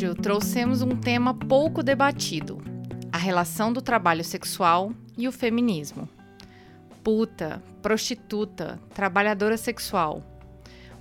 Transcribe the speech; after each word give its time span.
Episódio, 0.00 0.14
trouxemos 0.14 0.80
um 0.80 0.96
tema 0.96 1.34
pouco 1.34 1.82
debatido: 1.82 2.62
a 3.12 3.18
relação 3.18 3.72
do 3.72 3.82
trabalho 3.82 4.24
sexual 4.24 4.92
e 5.16 5.28
o 5.28 5.32
feminismo. 5.32 6.08
Puta, 7.04 7.62
prostituta, 7.82 8.80
trabalhadora 8.94 9.56
sexual. 9.56 10.22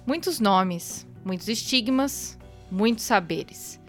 Muitos 0.05 0.39
nomes, 0.39 1.07
muitos 1.23 1.47
estigmas, 1.47 2.37
muitos 2.69 3.05
saberes. 3.05 3.79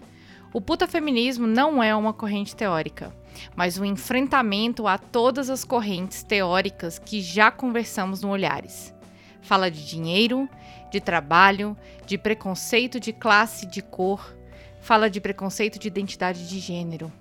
O 0.53 0.61
puta 0.61 0.87
feminismo 0.87 1.47
não 1.47 1.83
é 1.83 1.93
uma 1.95 2.13
corrente 2.13 2.55
teórica, 2.55 3.13
mas 3.55 3.77
um 3.77 3.85
enfrentamento 3.85 4.87
a 4.87 4.97
todas 4.97 5.49
as 5.49 5.65
correntes 5.65 6.23
teóricas 6.23 6.99
que 6.99 7.21
já 7.21 7.51
conversamos 7.51 8.21
no 8.21 8.29
Olhares. 8.29 8.93
Fala 9.41 9.71
de 9.71 9.85
dinheiro, 9.85 10.47
de 10.91 11.01
trabalho, 11.01 11.75
de 12.05 12.17
preconceito 12.17 12.99
de 12.99 13.11
classe, 13.11 13.65
de 13.65 13.81
cor, 13.81 14.40
fala 14.81 15.09
de 15.09 15.21
preconceito 15.21 15.79
de 15.79 15.87
identidade 15.87 16.49
de 16.49 16.59
gênero. 16.59 17.11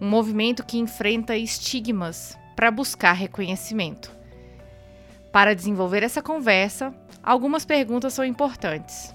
Um 0.00 0.08
movimento 0.08 0.64
que 0.64 0.78
enfrenta 0.78 1.36
estigmas 1.36 2.36
para 2.56 2.70
buscar 2.70 3.12
reconhecimento. 3.12 4.10
Para 5.30 5.54
desenvolver 5.54 6.02
essa 6.02 6.22
conversa, 6.22 6.92
algumas 7.22 7.64
perguntas 7.64 8.14
são 8.14 8.24
importantes. 8.24 9.14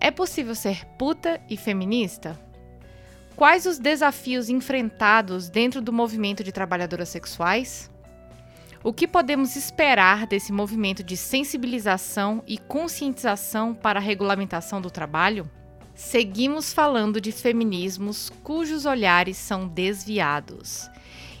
É 0.00 0.10
possível 0.10 0.54
ser 0.54 0.86
puta 0.96 1.40
e 1.50 1.56
feminista? 1.56 2.38
Quais 3.36 3.66
os 3.66 3.78
desafios 3.78 4.48
enfrentados 4.48 5.48
dentro 5.48 5.82
do 5.82 5.92
movimento 5.92 6.44
de 6.44 6.52
trabalhadoras 6.52 7.08
sexuais? 7.08 7.90
O 8.82 8.92
que 8.92 9.06
podemos 9.06 9.56
esperar 9.56 10.26
desse 10.26 10.52
movimento 10.52 11.02
de 11.02 11.16
sensibilização 11.16 12.42
e 12.46 12.56
conscientização 12.56 13.74
para 13.74 13.98
a 13.98 14.02
regulamentação 14.02 14.80
do 14.80 14.90
trabalho? 14.90 15.50
Seguimos 16.00 16.72
falando 16.72 17.20
de 17.20 17.30
feminismos 17.30 18.30
cujos 18.42 18.86
olhares 18.86 19.36
são 19.36 19.68
desviados. 19.68 20.90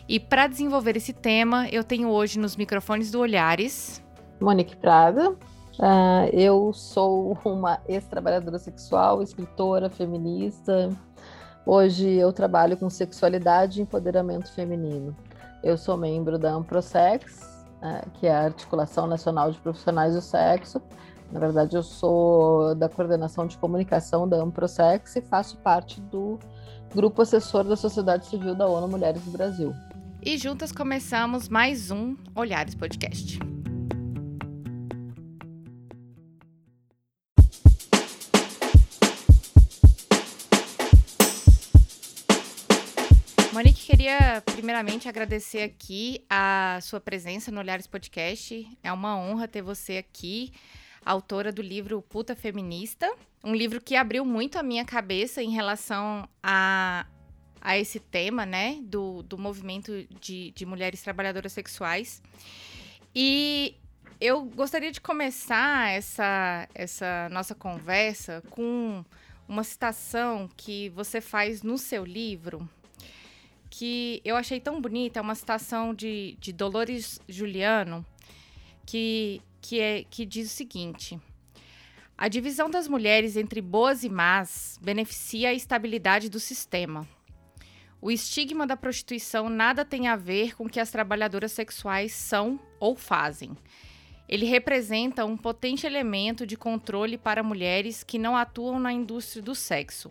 E 0.06 0.20
para 0.20 0.46
desenvolver 0.46 0.98
esse 0.98 1.14
tema, 1.14 1.66
eu 1.70 1.82
tenho 1.82 2.10
hoje 2.10 2.38
nos 2.38 2.56
microfones 2.56 3.10
do 3.10 3.20
Olhares. 3.20 4.02
Monique 4.38 4.76
Prada. 4.76 5.30
Uh, 5.30 6.28
eu 6.32 6.72
sou 6.74 7.36
uma 7.42 7.80
ex-trabalhadora 7.88 8.58
sexual, 8.58 9.22
escritora, 9.22 9.88
feminista. 9.88 10.90
Hoje 11.64 12.08
eu 12.08 12.30
trabalho 12.30 12.76
com 12.76 12.88
sexualidade 12.90 13.80
e 13.80 13.82
empoderamento 13.82 14.52
feminino. 14.52 15.16
Eu 15.64 15.78
sou 15.78 15.96
membro 15.96 16.38
da 16.38 16.52
Amprosex, 16.52 17.64
uh, 17.82 18.08
que 18.12 18.26
é 18.26 18.32
a 18.32 18.44
Articulação 18.44 19.06
Nacional 19.06 19.50
de 19.50 19.58
Profissionais 19.58 20.14
do 20.14 20.20
Sexo. 20.20 20.80
Na 21.32 21.38
verdade, 21.38 21.76
eu 21.76 21.82
sou 21.82 22.74
da 22.74 22.88
coordenação 22.88 23.46
de 23.46 23.56
comunicação 23.56 24.28
da 24.28 24.36
Amprosex 24.36 25.14
e 25.14 25.22
faço 25.22 25.56
parte 25.58 26.00
do 26.00 26.38
grupo 26.92 27.22
assessor 27.22 27.62
da 27.62 27.76
Sociedade 27.76 28.26
Civil 28.26 28.54
da 28.54 28.66
ONU 28.66 28.88
Mulheres 28.88 29.22
do 29.22 29.30
Brasil. 29.30 29.72
E 30.20 30.36
juntas 30.36 30.72
começamos 30.72 31.48
mais 31.48 31.90
um 31.92 32.16
Olhares 32.34 32.74
Podcast. 32.74 33.38
Monique, 43.52 43.86
queria 43.86 44.42
primeiramente 44.46 45.08
agradecer 45.08 45.62
aqui 45.62 46.24
a 46.28 46.78
sua 46.82 47.00
presença 47.00 47.52
no 47.52 47.60
Olhares 47.60 47.86
Podcast. 47.86 48.66
É 48.82 48.92
uma 48.92 49.16
honra 49.16 49.46
ter 49.46 49.62
você 49.62 49.96
aqui, 49.96 50.52
autora 51.04 51.52
do 51.52 51.62
livro 51.62 52.02
Puta 52.02 52.34
Feminista, 52.36 53.10
um 53.42 53.54
livro 53.54 53.80
que 53.80 53.96
abriu 53.96 54.24
muito 54.24 54.58
a 54.58 54.62
minha 54.62 54.84
cabeça 54.84 55.42
em 55.42 55.50
relação 55.50 56.28
a, 56.42 57.06
a 57.60 57.78
esse 57.78 57.98
tema, 57.98 58.44
né, 58.44 58.78
do, 58.82 59.22
do 59.22 59.38
movimento 59.38 60.06
de, 60.20 60.50
de 60.52 60.66
mulheres 60.66 61.02
trabalhadoras 61.02 61.52
sexuais. 61.52 62.22
E 63.14 63.76
eu 64.20 64.44
gostaria 64.44 64.92
de 64.92 65.00
começar 65.00 65.90
essa, 65.90 66.68
essa 66.74 67.28
nossa 67.30 67.54
conversa 67.54 68.42
com 68.50 69.04
uma 69.48 69.64
citação 69.64 70.48
que 70.56 70.90
você 70.90 71.20
faz 71.20 71.62
no 71.62 71.76
seu 71.76 72.04
livro, 72.04 72.68
que 73.70 74.20
eu 74.24 74.36
achei 74.36 74.60
tão 74.60 74.80
bonita, 74.80 75.18
é 75.18 75.22
uma 75.22 75.34
citação 75.34 75.94
de, 75.94 76.36
de 76.38 76.52
Dolores 76.52 77.20
Juliano, 77.28 78.04
que, 78.84 79.40
que, 79.60 79.80
é, 79.80 80.04
que 80.08 80.24
diz 80.24 80.50
o 80.50 80.54
seguinte: 80.54 81.20
A 82.16 82.28
divisão 82.28 82.70
das 82.70 82.88
mulheres 82.88 83.36
entre 83.36 83.60
boas 83.60 84.04
e 84.04 84.08
más 84.08 84.78
beneficia 84.82 85.50
a 85.50 85.54
estabilidade 85.54 86.28
do 86.28 86.40
sistema. 86.40 87.06
O 88.02 88.10
estigma 88.10 88.66
da 88.66 88.76
prostituição 88.76 89.50
nada 89.50 89.84
tem 89.84 90.08
a 90.08 90.16
ver 90.16 90.56
com 90.56 90.64
o 90.64 90.70
que 90.70 90.80
as 90.80 90.90
trabalhadoras 90.90 91.52
sexuais 91.52 92.12
são 92.12 92.58
ou 92.78 92.96
fazem. 92.96 93.54
Ele 94.26 94.46
representa 94.46 95.24
um 95.24 95.36
potente 95.36 95.86
elemento 95.86 96.46
de 96.46 96.56
controle 96.56 97.18
para 97.18 97.42
mulheres 97.42 98.02
que 98.02 98.18
não 98.18 98.36
atuam 98.36 98.78
na 98.78 98.92
indústria 98.92 99.42
do 99.42 99.54
sexo. 99.54 100.10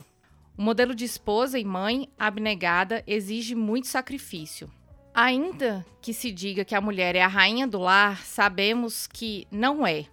O 0.55 0.61
modelo 0.61 0.93
de 0.93 1.05
esposa 1.05 1.57
e 1.57 1.63
mãe 1.63 2.09
abnegada 2.19 3.01
exige 3.07 3.55
muito 3.55 3.87
sacrifício. 3.87 4.69
Ainda 5.21 5.85
que 6.01 6.13
se 6.13 6.31
diga 6.31 6.63
que 6.63 6.73
a 6.73 6.79
mulher 6.79 7.13
é 7.13 7.21
a 7.21 7.27
rainha 7.27 7.67
do 7.67 7.77
lar, 7.77 8.23
sabemos 8.25 9.05
que 9.05 9.45
não 9.51 9.85
é, 9.85 10.05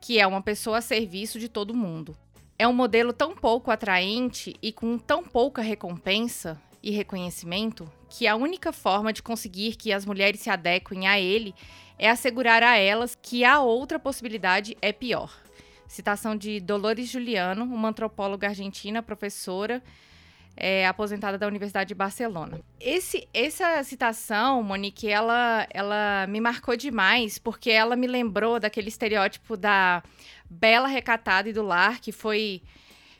que 0.00 0.20
é 0.20 0.26
uma 0.26 0.40
pessoa 0.40 0.78
a 0.78 0.80
serviço 0.80 1.40
de 1.40 1.48
todo 1.48 1.74
mundo. 1.74 2.16
É 2.56 2.68
um 2.68 2.72
modelo 2.72 3.12
tão 3.12 3.34
pouco 3.34 3.72
atraente 3.72 4.54
e 4.62 4.70
com 4.70 4.98
tão 4.98 5.24
pouca 5.24 5.60
recompensa 5.60 6.62
e 6.80 6.92
reconhecimento 6.92 7.90
que 8.08 8.28
a 8.28 8.36
única 8.36 8.72
forma 8.72 9.12
de 9.12 9.20
conseguir 9.20 9.74
que 9.74 9.92
as 9.92 10.06
mulheres 10.06 10.42
se 10.42 10.48
adequem 10.48 11.08
a 11.08 11.18
ele 11.18 11.52
é 11.98 12.08
assegurar 12.08 12.62
a 12.62 12.76
elas 12.76 13.18
que 13.20 13.44
a 13.44 13.60
outra 13.60 13.98
possibilidade 13.98 14.76
é 14.80 14.92
pior. 14.92 15.42
Citação 15.88 16.36
de 16.36 16.60
Dolores 16.60 17.08
Juliano, 17.08 17.64
uma 17.64 17.88
antropóloga 17.88 18.46
argentina, 18.46 19.02
professora, 19.02 19.82
é, 20.56 20.86
aposentada 20.86 21.36
da 21.36 21.46
Universidade 21.46 21.88
de 21.88 21.94
Barcelona. 21.94 22.60
Esse, 22.80 23.28
essa 23.34 23.82
citação, 23.84 24.62
Monique, 24.62 25.08
ela, 25.08 25.66
ela 25.70 26.26
me 26.28 26.40
marcou 26.40 26.76
demais, 26.76 27.38
porque 27.38 27.70
ela 27.70 27.94
me 27.94 28.06
lembrou 28.06 28.58
daquele 28.58 28.88
estereótipo 28.88 29.56
da 29.56 30.02
bela 30.48 30.88
recatada 30.88 31.48
e 31.48 31.52
do 31.52 31.62
lar, 31.62 32.00
que 32.00 32.12
foi 32.12 32.62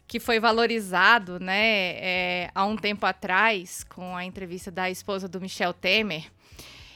que 0.08 0.20
foi 0.20 0.38
valorizado 0.38 1.40
né, 1.40 1.96
é, 1.96 2.50
há 2.54 2.64
um 2.64 2.76
tempo 2.76 3.04
atrás, 3.04 3.82
com 3.82 4.14
a 4.14 4.24
entrevista 4.24 4.70
da 4.70 4.88
esposa 4.88 5.26
do 5.26 5.40
Michel 5.40 5.72
Temer. 5.72 6.30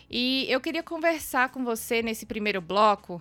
E 0.09 0.47
eu 0.49 0.61
queria 0.61 0.83
conversar 0.83 1.49
com 1.49 1.65
você 1.65 2.03
nesse 2.03 2.25
primeiro 2.25 2.61
bloco 2.61 3.21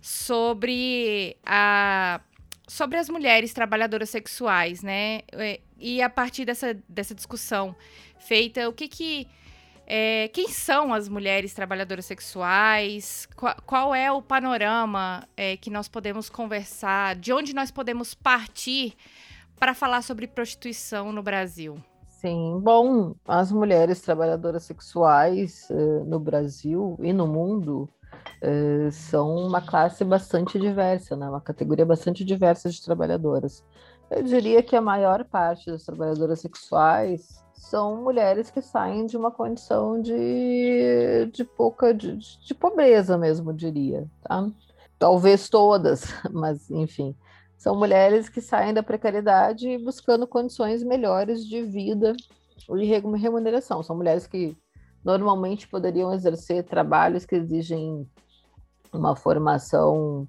sobre 0.00 1.36
a 1.46 2.20
sobre 2.68 2.98
as 2.98 3.08
mulheres 3.08 3.52
trabalhadoras 3.52 4.10
sexuais, 4.10 4.82
né? 4.82 5.22
É, 5.32 5.60
e 5.78 6.02
a 6.02 6.10
partir 6.10 6.44
dessa, 6.44 6.76
dessa 6.88 7.14
discussão 7.14 7.74
feita, 8.18 8.68
o 8.68 8.72
que 8.72 8.86
que 8.86 9.26
é, 9.86 10.28
quem 10.28 10.48
são 10.48 10.92
as 10.92 11.08
mulheres 11.08 11.54
trabalhadoras 11.54 12.04
sexuais? 12.04 13.26
Qual, 13.34 13.56
qual 13.64 13.94
é 13.94 14.12
o 14.12 14.20
panorama 14.20 15.26
é, 15.34 15.56
que 15.56 15.70
nós 15.70 15.88
podemos 15.88 16.28
conversar? 16.28 17.16
De 17.16 17.32
onde 17.32 17.54
nós 17.54 17.70
podemos 17.70 18.12
partir 18.12 18.94
para 19.58 19.72
falar 19.72 20.02
sobre 20.02 20.26
prostituição 20.26 21.10
no 21.10 21.22
Brasil? 21.22 21.76
Sim, 22.20 22.60
bom, 22.62 23.14
as 23.26 23.50
mulheres 23.50 24.00
trabalhadoras 24.00 24.64
sexuais 24.64 25.68
uh, 25.70 26.04
no 26.04 26.18
Brasil 26.18 26.98
e 27.00 27.12
no 27.12 27.26
mundo 27.26 27.88
uh, 28.42 28.90
são 28.90 29.36
uma 29.36 29.60
classe 29.60 30.04
bastante 30.04 30.58
diversa, 30.58 31.16
né? 31.16 31.28
uma 31.28 31.40
categoria 31.40 31.86
bastante 31.86 32.24
diversa 32.24 32.70
de 32.70 32.82
trabalhadoras. 32.82 33.64
Eu 34.10 34.22
diria 34.22 34.62
que 34.62 34.74
a 34.74 34.80
maior 34.80 35.24
parte 35.24 35.70
das 35.70 35.84
trabalhadoras 35.84 36.40
sexuais 36.40 37.44
são 37.54 38.02
mulheres 38.02 38.50
que 38.50 38.62
saem 38.62 39.04
de 39.04 39.16
uma 39.16 39.30
condição 39.30 40.00
de, 40.00 41.30
de 41.32 41.44
pouca 41.44 41.92
de, 41.92 42.16
de 42.16 42.54
pobreza 42.54 43.18
mesmo, 43.18 43.52
diria, 43.52 44.06
tá? 44.22 44.48
talvez 44.98 45.48
todas, 45.48 46.04
mas 46.32 46.70
enfim, 46.70 47.14
são 47.56 47.76
mulheres 47.76 48.28
que 48.28 48.40
saem 48.40 48.72
da 48.72 48.82
precariedade 48.82 49.78
buscando 49.78 50.26
condições 50.26 50.82
melhores 50.82 51.44
de 51.44 51.62
vida 51.62 52.14
e 52.70 52.84
remuneração. 52.84 53.82
São 53.82 53.96
mulheres 53.96 54.26
que 54.26 54.56
normalmente 55.04 55.68
poderiam 55.68 56.12
exercer 56.12 56.64
trabalhos 56.64 57.24
que 57.24 57.34
exigem 57.34 58.06
uma 58.92 59.14
formação 59.14 60.28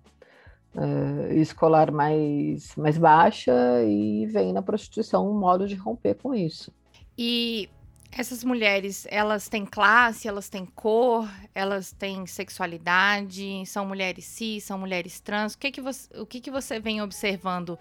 uh, 0.75 1.33
escolar 1.33 1.91
mais, 1.91 2.75
mais 2.75 2.97
baixa 2.97 3.53
e 3.83 4.25
vem 4.27 4.53
na 4.53 4.61
prostituição 4.61 5.29
um 5.29 5.37
modo 5.37 5.67
de 5.67 5.75
romper 5.75 6.15
com 6.15 6.33
isso. 6.33 6.71
E 7.17 7.69
essas 8.11 8.43
mulheres, 8.43 9.05
elas 9.09 9.47
têm 9.47 9.65
classe, 9.65 10.27
elas 10.27 10.49
têm 10.49 10.65
cor, 10.65 11.29
elas 11.53 11.91
têm 11.91 12.25
sexualidade, 12.25 13.63
são 13.65 13.85
mulheres 13.85 14.25
cis, 14.25 14.63
são 14.63 14.79
mulheres 14.79 15.19
trans. 15.19 15.53
O 15.53 15.59
que, 15.59 15.71
que, 15.71 15.81
você, 15.81 16.19
o 16.19 16.25
que, 16.25 16.41
que 16.41 16.49
você 16.49 16.79
vem 16.79 17.01
observando 17.01 17.77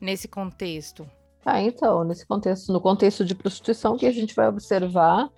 nesse 0.00 0.28
contexto? 0.28 1.08
Ah, 1.44 1.60
então, 1.60 2.04
nesse 2.04 2.24
contexto, 2.24 2.72
no 2.72 2.80
contexto 2.80 3.24
de 3.24 3.34
prostituição, 3.34 3.96
que 3.96 4.06
a 4.06 4.12
gente 4.12 4.34
vai 4.34 4.48
observar 4.48 5.28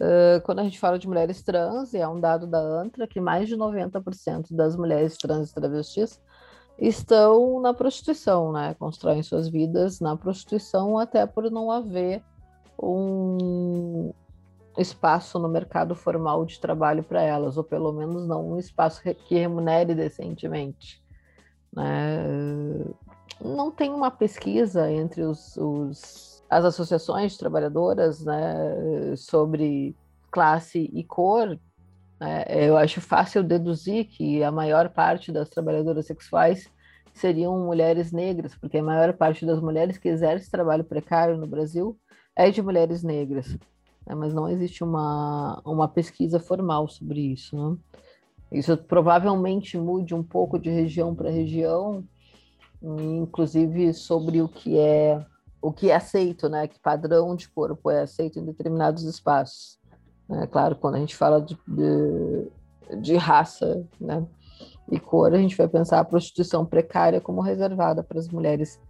uh, 0.00 0.40
quando 0.42 0.60
a 0.60 0.64
gente 0.64 0.78
fala 0.78 0.98
de 0.98 1.06
mulheres 1.06 1.42
trans, 1.42 1.92
e 1.92 1.98
é 1.98 2.08
um 2.08 2.18
dado 2.18 2.46
da 2.46 2.58
ANTRA, 2.58 3.06
que 3.06 3.20
mais 3.20 3.48
de 3.48 3.56
90% 3.56 4.54
das 4.54 4.74
mulheres 4.76 5.16
trans 5.16 5.50
e 5.50 5.54
travestis 5.54 6.20
estão 6.78 7.60
na 7.60 7.74
prostituição, 7.74 8.52
né? 8.52 8.74
Constroem 8.78 9.22
suas 9.22 9.48
vidas 9.48 10.00
na 10.00 10.16
prostituição, 10.16 10.98
até 10.98 11.26
por 11.26 11.50
não 11.50 11.70
haver 11.70 12.22
um 12.82 14.12
espaço 14.78 15.38
no 15.38 15.48
mercado 15.48 15.94
formal 15.94 16.44
de 16.44 16.58
trabalho 16.58 17.02
para 17.02 17.22
elas, 17.22 17.56
ou 17.56 17.64
pelo 17.64 17.92
menos 17.92 18.26
não 18.26 18.52
um 18.52 18.58
espaço 18.58 19.02
que 19.02 19.34
remunere 19.34 19.94
decentemente. 19.94 21.02
Né? 21.72 22.24
Não 23.40 23.70
tem 23.70 23.90
uma 23.90 24.10
pesquisa 24.10 24.90
entre 24.90 25.22
os, 25.22 25.56
os, 25.56 26.29
as 26.50 26.64
associações 26.64 27.36
trabalhadoras 27.36 28.24
né, 28.24 29.14
sobre 29.16 29.94
classe 30.32 30.90
e 30.92 31.04
cor. 31.04 31.56
Né? 32.18 32.44
Eu 32.48 32.76
acho 32.76 33.00
fácil 33.00 33.44
deduzir 33.44 34.06
que 34.06 34.42
a 34.42 34.50
maior 34.50 34.88
parte 34.88 35.30
das 35.30 35.48
trabalhadoras 35.48 36.06
sexuais 36.06 36.68
seriam 37.14 37.56
mulheres 37.64 38.10
negras, 38.10 38.56
porque 38.56 38.78
a 38.78 38.82
maior 38.82 39.12
parte 39.12 39.46
das 39.46 39.60
mulheres 39.60 39.96
que 39.96 40.08
exercem 40.08 40.50
trabalho 40.50 40.82
precário 40.82 41.36
no 41.36 41.46
Brasil 41.46 41.96
é 42.34 42.50
de 42.50 42.60
mulheres 42.60 43.04
negras, 43.04 43.56
né? 44.04 44.14
mas 44.14 44.34
não 44.34 44.48
existe 44.48 44.82
uma, 44.82 45.60
uma 45.64 45.86
pesquisa 45.86 46.40
formal 46.40 46.88
sobre 46.88 47.20
isso. 47.20 47.56
Né? 47.56 47.76
Isso 48.50 48.76
provavelmente 48.76 49.78
mude 49.78 50.14
um 50.14 50.22
pouco 50.22 50.58
de 50.58 50.70
região 50.70 51.14
para 51.14 51.30
região, 51.30 52.04
inclusive 52.82 53.92
sobre 53.92 54.42
o 54.42 54.48
que 54.48 54.76
é 54.76 55.24
o 55.60 55.72
que 55.72 55.90
é 55.90 55.96
aceito, 55.96 56.48
né? 56.48 56.66
Que 56.66 56.78
padrão 56.80 57.34
de 57.36 57.48
corpo 57.48 57.90
é 57.90 58.02
aceito 58.02 58.38
em 58.38 58.44
determinados 58.44 59.04
espaços. 59.04 59.78
É 60.30 60.46
claro, 60.46 60.76
quando 60.76 60.94
a 60.94 60.98
gente 60.98 61.16
fala 61.16 61.40
de, 61.40 61.58
de, 61.66 63.00
de 63.00 63.16
raça, 63.16 63.86
né? 64.00 64.24
E 64.90 64.98
cor, 64.98 65.32
a 65.32 65.38
gente 65.38 65.56
vai 65.56 65.68
pensar 65.68 66.00
a 66.00 66.04
prostituição 66.04 66.66
precária 66.66 67.20
como 67.20 67.40
reservada 67.40 68.02
para 68.02 68.18
as 68.18 68.28
mulheres 68.28 68.80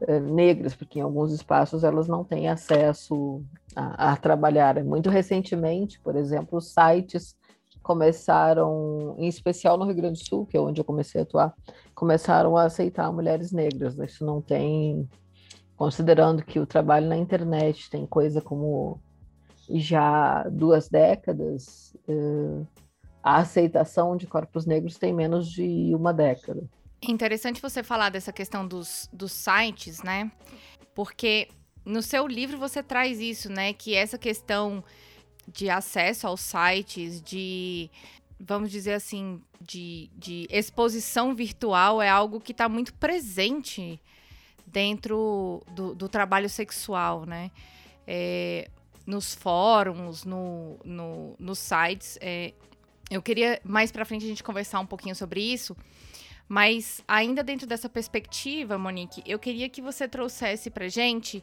eh, 0.00 0.20
negras, 0.20 0.74
porque 0.74 0.98
em 0.98 1.02
alguns 1.02 1.32
espaços 1.32 1.84
elas 1.84 2.08
não 2.08 2.24
têm 2.24 2.48
acesso 2.48 3.42
a, 3.74 4.12
a, 4.12 4.16
trabalhar. 4.16 4.82
Muito 4.84 5.08
recentemente, 5.10 6.00
por 6.00 6.16
exemplo, 6.16 6.58
os 6.58 6.72
sites 6.72 7.36
começaram, 7.82 9.14
em 9.16 9.26
especial 9.28 9.78
no 9.78 9.84
Rio 9.86 9.94
Grande 9.94 10.20
do 10.20 10.26
Sul, 10.26 10.46
que 10.46 10.56
é 10.56 10.60
onde 10.60 10.80
eu 10.80 10.84
comecei 10.84 11.20
a 11.20 11.24
atuar, 11.24 11.54
começaram 11.94 12.56
a 12.56 12.64
aceitar 12.64 13.10
mulheres 13.12 13.50
negras. 13.50 13.98
Isso 13.98 14.24
não 14.24 14.40
tem, 14.40 15.08
considerando 15.78 16.44
que 16.44 16.58
o 16.58 16.66
trabalho 16.66 17.06
na 17.06 17.16
internet 17.16 17.88
tem 17.88 18.04
coisa 18.04 18.42
como 18.42 19.00
já 19.70 20.42
duas 20.50 20.88
décadas, 20.88 21.96
eh, 22.08 22.64
a 23.22 23.36
aceitação 23.36 24.16
de 24.16 24.26
corpos 24.26 24.66
negros 24.66 24.98
tem 24.98 25.14
menos 25.14 25.48
de 25.48 25.94
uma 25.94 26.12
década. 26.12 26.68
É 27.00 27.10
interessante 27.10 27.62
você 27.62 27.82
falar 27.84 28.10
dessa 28.10 28.32
questão 28.32 28.66
dos, 28.66 29.08
dos 29.12 29.30
sites, 29.30 30.02
né? 30.02 30.32
Porque 30.94 31.48
no 31.84 32.02
seu 32.02 32.26
livro 32.26 32.58
você 32.58 32.82
traz 32.82 33.20
isso, 33.20 33.48
né? 33.48 33.72
Que 33.72 33.94
essa 33.94 34.18
questão 34.18 34.82
de 35.46 35.70
acesso 35.70 36.26
aos 36.26 36.40
sites, 36.40 37.20
de, 37.22 37.88
vamos 38.40 38.70
dizer 38.70 38.94
assim, 38.94 39.40
de, 39.60 40.10
de 40.16 40.48
exposição 40.50 41.36
virtual 41.36 42.02
é 42.02 42.08
algo 42.08 42.40
que 42.40 42.52
está 42.52 42.68
muito 42.68 42.92
presente 42.94 44.00
dentro 44.72 45.62
do, 45.72 45.94
do 45.94 46.08
trabalho 46.08 46.48
sexual, 46.48 47.24
né? 47.24 47.50
É, 48.06 48.68
nos 49.06 49.34
fóruns, 49.34 50.24
no, 50.24 50.78
no, 50.84 51.34
nos 51.38 51.58
sites. 51.58 52.18
É, 52.20 52.52
eu 53.10 53.22
queria 53.22 53.60
mais 53.64 53.90
para 53.90 54.04
frente 54.04 54.24
a 54.24 54.28
gente 54.28 54.42
conversar 54.42 54.80
um 54.80 54.86
pouquinho 54.86 55.14
sobre 55.14 55.40
isso, 55.40 55.76
mas 56.46 57.02
ainda 57.08 57.42
dentro 57.42 57.66
dessa 57.66 57.88
perspectiva, 57.88 58.76
Monique, 58.76 59.22
eu 59.26 59.38
queria 59.38 59.68
que 59.68 59.80
você 59.80 60.06
trouxesse 60.06 60.70
para 60.70 60.88
gente 60.88 61.42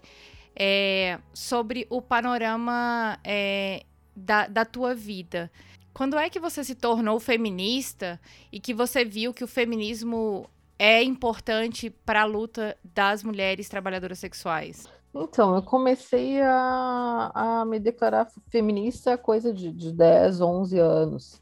é, 0.56 1.20
sobre 1.34 1.88
o 1.90 2.02
panorama 2.02 3.20
é, 3.24 3.84
da, 4.16 4.48
da 4.48 4.64
tua 4.64 4.94
vida. 4.94 5.52
Quando 5.94 6.18
é 6.18 6.30
que 6.30 6.40
você 6.40 6.64
se 6.64 6.76
tornou 6.76 7.20
feminista 7.20 8.20
e 8.52 8.60
que 8.60 8.74
você 8.74 9.06
viu 9.06 9.34
que 9.34 9.44
o 9.44 9.48
feminismo 9.48 10.50
é 10.78 11.02
importante 11.04 11.90
para 11.90 12.22
a 12.22 12.26
luta 12.26 12.78
das 12.84 13.24
mulheres 13.24 13.70
trabalhadoras 13.70 14.20
sexuais? 14.20 14.88
Então, 15.14 15.56
eu 15.56 15.64
comecei 15.64 16.42
a, 16.42 17.32
a 17.34 17.66
me 17.66 17.80
declarar 17.80 18.28
feminista 18.50 19.18
coisa 19.18 19.54
de, 19.54 19.72
de 19.72 19.94
10, 19.94 20.42
11 20.42 20.80
anos. 20.80 21.42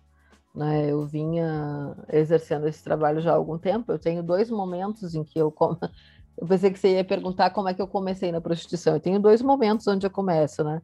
Né? 0.54 0.92
Eu 0.92 1.08
vinha 1.08 1.96
exercendo 2.12 2.68
esse 2.68 2.84
trabalho 2.84 3.20
já 3.20 3.32
há 3.32 3.36
algum 3.36 3.58
tempo. 3.58 3.92
Eu 3.92 3.98
tenho 3.98 4.22
dois 4.22 4.52
momentos 4.52 5.16
em 5.16 5.24
que 5.24 5.40
eu. 5.40 5.54
Eu 6.36 6.48
pensei 6.48 6.72
que 6.72 6.80
você 6.80 6.96
ia 6.96 7.04
perguntar 7.04 7.52
como 7.52 7.70
é 7.70 7.76
que 7.76 7.82
eu 7.82 7.88
comecei 7.88 8.32
na 8.32 8.42
prostituição. 8.42 8.96
Eu 8.96 9.00
tenho 9.00 9.20
dois 9.20 9.40
momentos 9.40 9.86
onde 9.86 10.08
eu 10.08 10.10
começo, 10.10 10.64
né? 10.64 10.82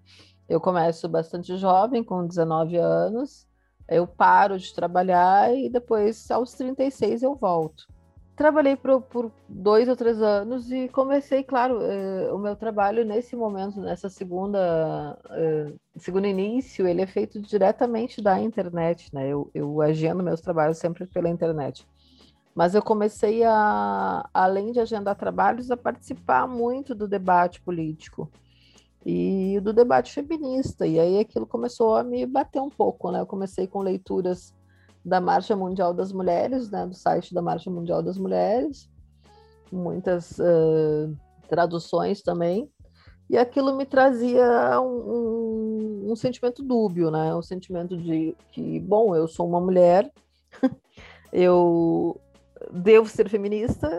Eu 0.48 0.62
começo 0.62 1.10
bastante 1.10 1.58
jovem, 1.58 2.04
com 2.04 2.28
19 2.28 2.78
anos, 2.78 3.48
eu 3.88 4.06
paro 4.06 4.60
de 4.60 4.72
trabalhar 4.72 5.52
e 5.52 5.68
depois, 5.68 6.30
aos 6.30 6.54
36, 6.54 7.24
eu 7.24 7.34
volto 7.36 7.88
trabalhei 8.40 8.78
por, 8.78 9.02
por, 9.02 9.32
dois 9.50 9.90
ou 9.90 9.98
três 9.98 10.22
anos 10.22 10.72
e 10.72 10.88
comecei, 10.88 11.44
claro, 11.44 11.82
eh, 11.82 12.32
o 12.32 12.38
meu 12.38 12.56
trabalho 12.56 13.04
nesse 13.04 13.36
momento, 13.36 13.82
nessa 13.82 14.08
segunda, 14.10 15.20
eh, 15.32 15.74
segundo 15.98 16.26
início, 16.26 16.88
ele 16.88 17.02
é 17.02 17.06
feito 17.06 17.42
diretamente 17.42 18.22
da 18.22 18.40
internet, 18.40 19.14
né? 19.14 19.28
Eu, 19.28 19.52
eu 19.54 19.82
agendo 19.82 20.24
meus 20.24 20.40
trabalhos 20.40 20.78
sempre 20.78 21.06
pela 21.06 21.28
internet. 21.28 21.86
Mas 22.56 22.76
eu 22.76 22.82
comecei 22.82 23.44
a, 23.44 24.30
além 24.34 24.72
de 24.72 24.80
agendar 24.80 25.18
trabalhos, 25.18 25.70
a 25.70 25.76
participar 25.76 26.48
muito 26.48 26.96
do 26.96 27.10
debate 27.10 27.60
político 27.60 28.32
e 29.06 29.60
do 29.62 29.74
debate 29.74 30.14
feminista. 30.14 30.88
E 30.88 30.98
aí 30.98 31.20
aquilo 31.20 31.46
começou 31.46 31.98
a 31.98 32.06
me 32.06 32.26
bater 32.26 32.62
um 32.62 32.70
pouco, 32.70 33.12
né? 33.12 33.20
Eu 33.20 33.28
comecei 33.28 33.68
com 33.68 33.82
leituras 33.82 34.56
da 35.04 35.22
Marcha 35.22 35.56
Mundial 35.56 35.94
das 35.94 36.12
Mulheres, 36.12 36.70
né, 36.70 36.86
do 36.86 36.94
site 36.94 37.34
da 37.34 37.42
Marcha 37.42 37.70
Mundial 37.70 38.04
das 38.04 38.18
Mulheres, 38.18 38.90
muitas 39.72 40.38
uh, 40.40 41.16
traduções 41.48 42.22
também, 42.22 42.70
e 43.30 43.38
aquilo 43.38 43.76
me 43.76 43.86
trazia 43.86 44.82
um, 44.82 44.88
um, 44.88 46.12
um, 46.12 46.16
sentimento 46.16 46.64
dúbio, 46.64 47.12
né, 47.12 47.34
um 47.34 47.42
sentimento 47.42 47.96
de 47.96 48.36
que, 48.52 48.80
bom, 48.80 49.16
eu 49.16 49.28
sou 49.28 49.48
uma 49.48 49.62
mulher, 49.62 50.12
eu 51.32 52.20
devo 52.72 53.08
ser 53.08 53.30
feminista, 53.30 53.90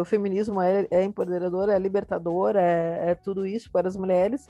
o 0.00 0.04
feminismo 0.04 0.60
é, 0.60 0.88
é 0.90 1.04
empoderador, 1.04 1.68
é 1.68 1.78
libertador, 1.78 2.56
é, 2.56 3.10
é 3.10 3.14
tudo 3.14 3.46
isso 3.46 3.70
para 3.70 3.86
as 3.86 3.96
mulheres, 3.96 4.48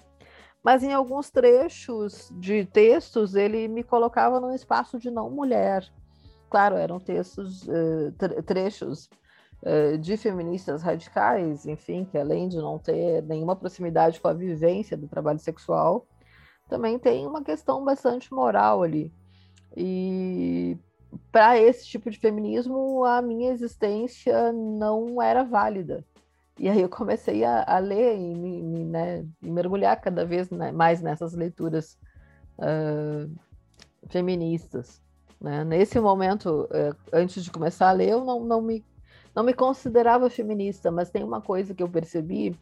mas 0.62 0.83
em 0.83 0.93
alguns 0.93 1.31
trechos 1.31 2.31
de 2.35 2.65
textos 2.65 3.35
ele 3.35 3.69
me 3.69 3.83
colocava 3.83 4.41
num 4.41 4.55
espaço 4.55 4.99
de 4.99 5.11
não 5.11 5.31
mulher. 5.31 5.88
Claro, 6.50 6.76
eram 6.76 6.99
textos, 6.99 7.67
uh, 7.69 8.43
trechos 8.45 9.11
uh, 9.62 9.99
de 9.99 10.17
feministas 10.17 10.83
radicais, 10.83 11.67
enfim, 11.67 12.05
que 12.05 12.17
além 12.17 12.49
de 12.49 12.57
não 12.57 12.78
ter 12.78 13.23
nenhuma 13.23 13.55
proximidade 13.55 14.21
com 14.21 14.28
a 14.28 14.33
vivência 14.33 14.97
do 14.97 15.09
trabalho 15.09 15.38
sexual, 15.38 16.07
também 16.69 16.99
tem 16.99 17.26
uma 17.26 17.43
questão 17.43 17.85
bastante 17.85 18.33
moral 18.33 18.83
ali. 18.83 19.12
E 19.76 20.76
para 21.31 21.59
esse 21.59 21.87
tipo 21.87 22.11
de 22.11 22.19
feminismo, 22.19 23.05
a 23.05 23.21
minha 23.23 23.52
existência 23.52 24.52
não 24.52 25.21
era 25.21 25.45
válida. 25.45 26.05
E 26.59 26.69
aí 26.69 26.81
eu 26.81 26.88
comecei 26.88 27.45
a, 27.45 27.62
a 27.67 27.78
ler 27.78 28.17
e 28.17 28.35
me, 28.35 28.62
me, 28.62 28.85
né, 28.85 29.25
mergulhar 29.40 30.00
cada 30.00 30.25
vez 30.25 30.49
mais 30.50 31.00
nessas 31.00 31.33
leituras 31.33 31.97
uh, 32.59 33.33
feministas. 34.09 35.00
Né? 35.40 35.64
Nesse 35.64 36.00
momento, 36.00 36.68
é, 36.73 36.92
antes 37.12 37.45
de 37.45 37.50
começar 37.50 37.88
a 37.88 37.92
ler, 37.92 38.11
eu 38.11 38.25
não, 38.25 38.45
não, 38.45 38.61
me, 38.61 38.85
não 39.35 39.42
me 39.42 39.54
considerava 39.54 40.28
feminista, 40.28 40.90
mas 40.90 41.11
tem 41.11 41.23
uma 41.23 41.40
coisa 41.40 41.75
que 41.75 41.83
eu 41.83 41.88
percebi. 41.88 42.59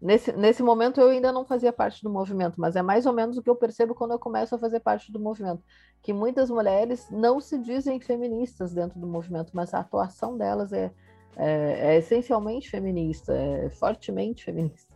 Nesse, 0.00 0.32
nesse 0.32 0.62
momento 0.62 1.00
eu 1.00 1.08
ainda 1.08 1.32
não 1.32 1.44
fazia 1.44 1.72
parte 1.72 2.02
do 2.04 2.10
movimento, 2.10 2.60
mas 2.60 2.76
é 2.76 2.82
mais 2.82 3.04
ou 3.04 3.12
menos 3.12 3.36
o 3.36 3.42
que 3.42 3.50
eu 3.50 3.56
percebo 3.56 3.94
quando 3.94 4.12
eu 4.12 4.18
começo 4.18 4.54
a 4.54 4.58
fazer 4.58 4.80
parte 4.80 5.10
do 5.10 5.18
movimento. 5.18 5.62
Que 6.02 6.12
muitas 6.12 6.50
mulheres 6.50 7.08
não 7.10 7.40
se 7.40 7.58
dizem 7.58 8.00
feministas 8.00 8.72
dentro 8.72 8.98
do 9.00 9.06
movimento, 9.06 9.50
mas 9.54 9.74
a 9.74 9.80
atuação 9.80 10.36
delas 10.36 10.72
é, 10.72 10.92
é, 11.36 11.94
é 11.94 11.96
essencialmente 11.98 12.70
feminista, 12.70 13.32
é 13.32 13.70
fortemente 13.70 14.44
feminista. 14.44 14.94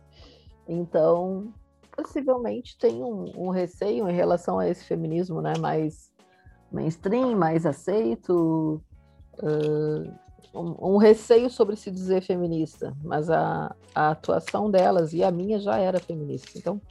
Então, 0.65 1.53
possivelmente 1.91 2.77
tem 2.77 3.03
um, 3.03 3.25
um, 3.35 3.49
receio 3.49 4.07
em 4.09 4.13
relação 4.13 4.57
a 4.57 4.67
esse 4.67 4.85
feminismo 4.85 5.41
né, 5.41 5.53
mais 5.59 6.12
mainstream, 6.73 7.35
mais 7.37 7.65
aceito, 7.65 8.81
uh, 9.33 10.13
um, 10.53 10.95
um, 10.95 10.97
receio 10.97 11.49
sobre 11.49 11.75
se 11.75 11.91
dizer 11.91 12.21
feminista, 12.21 12.95
mas 13.03 13.29
a, 13.29 13.75
a 13.93 14.11
atuação 14.11 14.69
delas 14.69 15.13
e 15.13 15.23
a 15.23 15.31
minha 15.31 15.59
já 15.59 15.77
era 15.77 15.99
feminista. 15.99 16.57
Então, 16.57 16.81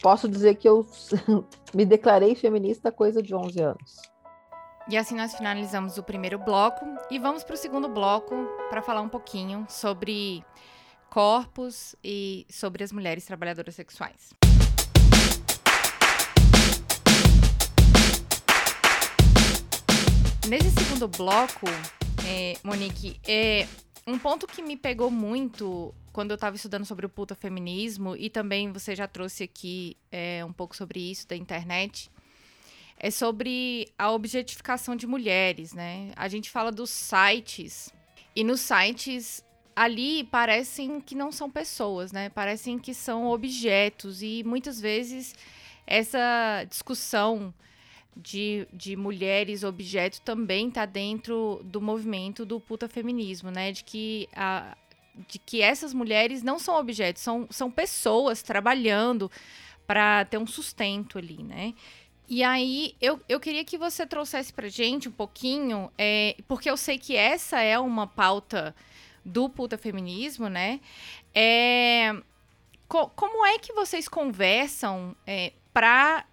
posso 0.00 0.28
dizer 0.28 0.54
que 0.54 0.68
eu 0.68 0.86
me 1.74 1.84
declarei 1.84 2.34
feminista 2.34 2.88
há 2.88 2.92
coisa 2.92 3.22
de 3.22 3.34
11 3.34 3.60
anos. 3.60 3.96
E 4.88 4.96
assim 4.96 5.14
nós 5.14 5.34
finalizamos 5.34 5.98
o 5.98 6.02
primeiro 6.02 6.38
bloco 6.38 6.86
e 7.10 7.18
vamos 7.18 7.44
para 7.44 7.54
o 7.54 7.58
segundo 7.58 7.88
bloco 7.88 8.34
para 8.70 8.80
falar 8.80 9.02
um 9.02 9.08
pouquinho 9.08 9.66
sobre 9.68 10.42
corpos 11.10 11.94
e 12.02 12.46
sobre 12.48 12.82
as 12.82 12.90
mulheres 12.90 13.26
trabalhadoras 13.26 13.74
sexuais. 13.74 14.30
Nesse 20.48 20.70
segundo 20.70 21.06
bloco, 21.06 21.66
é, 22.26 22.56
Monique, 22.64 23.20
é 23.28 23.68
um 24.06 24.18
ponto 24.18 24.46
que 24.46 24.62
me 24.62 24.78
pegou 24.78 25.10
muito 25.10 25.94
quando 26.10 26.30
eu 26.30 26.36
estava 26.36 26.56
estudando 26.56 26.86
sobre 26.86 27.04
o 27.04 27.08
puta 27.08 27.34
feminismo 27.34 28.16
e 28.16 28.30
também 28.30 28.72
você 28.72 28.96
já 28.96 29.06
trouxe 29.06 29.44
aqui 29.44 29.94
é, 30.10 30.42
um 30.42 30.52
pouco 30.52 30.74
sobre 30.74 31.00
isso 31.00 31.28
da 31.28 31.36
internet 31.36 32.10
é 32.98 33.10
sobre 33.10 33.88
a 33.98 34.10
objetificação 34.10 34.96
de 34.96 35.06
mulheres, 35.06 35.74
né? 35.74 36.12
A 36.16 36.28
gente 36.28 36.50
fala 36.50 36.72
dos 36.72 36.88
sites 36.88 37.92
e 38.34 38.42
nos 38.42 38.60
sites 38.60 39.44
ali 39.76 40.24
parecem 40.24 40.98
que 40.98 41.14
não 41.14 41.30
são 41.30 41.50
pessoas, 41.50 42.10
né? 42.10 42.30
Parecem 42.30 42.78
que 42.78 42.94
são 42.94 43.26
objetos 43.26 44.22
e 44.22 44.42
muitas 44.46 44.80
vezes 44.80 45.34
essa 45.86 46.64
discussão 46.68 47.52
de, 48.16 48.66
de 48.72 48.96
mulheres 48.96 49.62
objeto 49.62 50.20
também 50.22 50.68
está 50.68 50.84
dentro 50.84 51.60
do 51.64 51.80
movimento 51.80 52.44
do 52.44 52.58
puta 52.58 52.88
feminismo, 52.88 53.50
né? 53.50 53.72
De 53.72 53.84
que 53.84 54.28
a, 54.34 54.76
de 55.28 55.38
que 55.38 55.62
essas 55.62 55.94
mulheres 55.94 56.42
não 56.42 56.58
são 56.58 56.76
objetos, 56.76 57.22
são, 57.22 57.46
são 57.50 57.70
pessoas 57.70 58.42
trabalhando 58.42 59.30
para 59.86 60.24
ter 60.24 60.38
um 60.38 60.46
sustento 60.46 61.18
ali, 61.18 61.42
né? 61.42 61.74
E 62.28 62.44
aí, 62.44 62.94
eu, 63.00 63.18
eu 63.26 63.40
queria 63.40 63.64
que 63.64 63.78
você 63.78 64.06
trouxesse 64.06 64.52
pra 64.52 64.68
gente 64.68 65.08
um 65.08 65.12
pouquinho, 65.12 65.90
é, 65.96 66.36
porque 66.46 66.68
eu 66.68 66.76
sei 66.76 66.98
que 66.98 67.16
essa 67.16 67.60
é 67.62 67.78
uma 67.78 68.06
pauta 68.06 68.76
do 69.24 69.48
puta 69.48 69.78
feminismo, 69.78 70.48
né? 70.48 70.78
É, 71.34 72.14
co 72.86 73.08
como 73.08 73.46
é 73.46 73.58
que 73.58 73.72
vocês 73.72 74.08
conversam 74.08 75.16
é, 75.26 75.54
para 75.72 76.26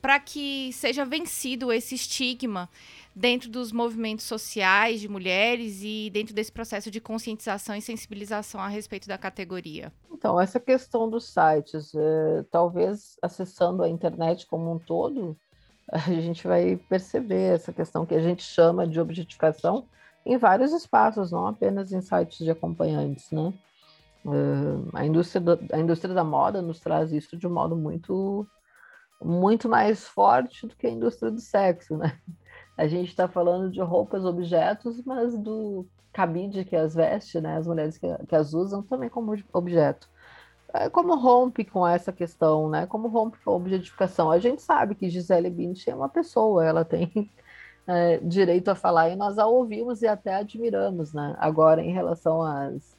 para 0.00 0.18
que 0.18 0.72
seja 0.72 1.04
vencido 1.04 1.72
esse 1.72 1.94
estigma 1.94 2.68
dentro 3.14 3.50
dos 3.50 3.72
movimentos 3.72 4.24
sociais 4.24 5.00
de 5.00 5.08
mulheres 5.08 5.80
e 5.82 6.10
dentro 6.12 6.34
desse 6.34 6.50
processo 6.50 6.90
de 6.90 7.00
conscientização 7.00 7.74
e 7.74 7.82
sensibilização 7.82 8.60
a 8.60 8.68
respeito 8.68 9.08
da 9.08 9.18
categoria? 9.18 9.92
Então, 10.12 10.40
essa 10.40 10.60
questão 10.60 11.08
dos 11.08 11.24
sites, 11.24 11.92
é, 11.94 12.44
talvez 12.50 13.16
acessando 13.22 13.82
a 13.82 13.88
internet 13.88 14.46
como 14.46 14.72
um 14.72 14.78
todo, 14.78 15.36
a 15.90 15.98
gente 15.98 16.46
vai 16.46 16.76
perceber 16.76 17.54
essa 17.54 17.72
questão 17.72 18.06
que 18.06 18.14
a 18.14 18.22
gente 18.22 18.42
chama 18.42 18.86
de 18.86 19.00
objetificação 19.00 19.86
em 20.24 20.36
vários 20.36 20.72
espaços, 20.72 21.32
não 21.32 21.46
apenas 21.46 21.92
em 21.92 22.00
sites 22.00 22.38
de 22.38 22.50
acompanhantes, 22.50 23.30
né? 23.30 23.52
Uh, 24.22 24.86
a, 24.92 25.06
indústria 25.06 25.40
da, 25.40 25.58
a 25.72 25.78
indústria 25.78 26.14
da 26.14 26.22
moda 26.22 26.60
nos 26.60 26.78
traz 26.78 27.10
isso 27.10 27.38
de 27.38 27.46
um 27.46 27.50
modo 27.50 27.74
muito 27.74 28.46
muito 29.22 29.68
mais 29.68 30.06
forte 30.06 30.66
do 30.66 30.74
que 30.74 30.86
a 30.86 30.90
indústria 30.90 31.30
do 31.30 31.40
sexo, 31.40 31.96
né? 31.96 32.18
A 32.76 32.86
gente 32.86 33.08
está 33.08 33.28
falando 33.28 33.70
de 33.70 33.80
roupas, 33.80 34.24
objetos, 34.24 35.02
mas 35.04 35.36
do 35.36 35.86
cabide 36.12 36.64
que 36.64 36.74
as 36.74 36.94
veste, 36.94 37.40
né? 37.40 37.56
As 37.56 37.66
mulheres 37.66 37.98
que, 37.98 38.06
que 38.26 38.34
as 38.34 38.54
usam 38.54 38.82
também 38.82 39.10
como 39.10 39.34
objeto. 39.52 40.08
É, 40.72 40.88
como 40.88 41.16
rompe 41.16 41.64
com 41.64 41.86
essa 41.86 42.12
questão, 42.12 42.68
né? 42.68 42.86
Como 42.86 43.08
rompe 43.08 43.38
com 43.44 43.50
a 43.50 43.54
objetificação? 43.54 44.30
A 44.30 44.38
gente 44.38 44.62
sabe 44.62 44.94
que 44.94 45.10
Gisele 45.10 45.50
Bündchen 45.50 45.92
é 45.92 45.96
uma 45.96 46.08
pessoa, 46.08 46.64
ela 46.64 46.84
tem 46.84 47.30
é, 47.86 48.18
direito 48.18 48.68
a 48.70 48.74
falar 48.74 49.10
e 49.10 49.16
nós 49.16 49.38
a 49.38 49.46
ouvimos 49.46 50.00
e 50.02 50.06
até 50.06 50.36
admiramos, 50.36 51.12
né? 51.12 51.36
Agora, 51.38 51.82
em 51.82 51.92
relação 51.92 52.42
às, 52.42 52.96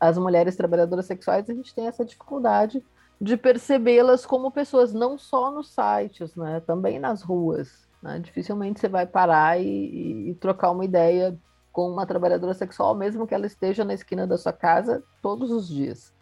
às 0.00 0.18
mulheres 0.18 0.56
trabalhadoras 0.56 1.06
sexuais, 1.06 1.48
a 1.48 1.54
gente 1.54 1.74
tem 1.74 1.86
essa 1.86 2.04
dificuldade 2.04 2.84
de 3.20 3.36
percebê-las 3.36 4.26
como 4.26 4.50
pessoas, 4.50 4.92
não 4.92 5.16
só 5.16 5.50
nos 5.50 5.74
sites, 5.74 6.34
né? 6.36 6.60
Também 6.60 6.98
nas 6.98 7.22
ruas. 7.22 7.88
Né? 8.02 8.18
Dificilmente 8.18 8.80
você 8.80 8.88
vai 8.88 9.06
parar 9.06 9.60
e, 9.60 10.30
e, 10.30 10.34
trocar 10.34 10.70
uma 10.70 10.84
ideia 10.84 11.38
com 11.72 11.90
uma 11.90 12.06
trabalhadora 12.06 12.54
sexual, 12.54 12.94
mesmo 12.94 13.26
que 13.26 13.34
ela 13.34 13.46
esteja 13.46 13.84
na 13.84 13.94
esquina 13.94 14.26
da 14.26 14.36
sua 14.36 14.52
casa 14.52 15.02
todos 15.22 15.50
os 15.50 15.68
dias. 15.68 16.14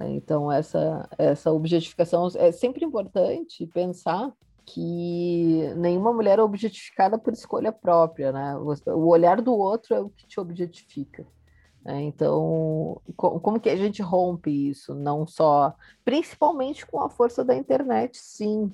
Então, 0.00 0.50
essa, 0.50 1.08
essa 1.18 1.52
objetificação 1.52 2.28
é 2.36 2.52
sempre 2.52 2.84
importante 2.84 3.66
pensar 3.66 4.32
que 4.64 5.72
nenhuma 5.76 6.12
mulher 6.12 6.38
é 6.38 6.42
objetificada 6.42 7.18
por 7.18 7.32
escolha 7.32 7.72
própria, 7.72 8.32
né? 8.32 8.56
O 8.56 9.08
olhar 9.08 9.40
do 9.40 9.54
outro 9.54 9.94
é 9.94 10.00
o 10.00 10.08
que 10.08 10.26
te 10.26 10.38
objetifica. 10.38 11.26
Né? 11.84 12.02
Então, 12.02 13.00
como 13.16 13.60
que 13.60 13.70
a 13.70 13.76
gente 13.76 14.02
rompe 14.02 14.50
isso? 14.70 14.94
Não 14.94 15.26
só, 15.26 15.74
principalmente 16.04 16.86
com 16.86 17.00
a 17.00 17.08
força 17.08 17.44
da 17.44 17.54
internet, 17.54 18.18
sim. 18.18 18.72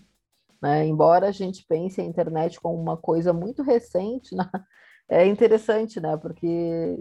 Né? 0.61 0.87
Embora 0.87 1.29
a 1.29 1.33
gente 1.33 1.65
pense 1.67 2.01
a 2.01 2.05
internet 2.05 2.61
como 2.61 2.81
uma 2.81 2.97
coisa 2.97 3.33
muito 3.33 3.63
recente, 3.63 4.35
né? 4.35 4.49
é 5.09 5.27
interessante, 5.27 6.01
né? 6.01 6.17
Porque 6.17 6.99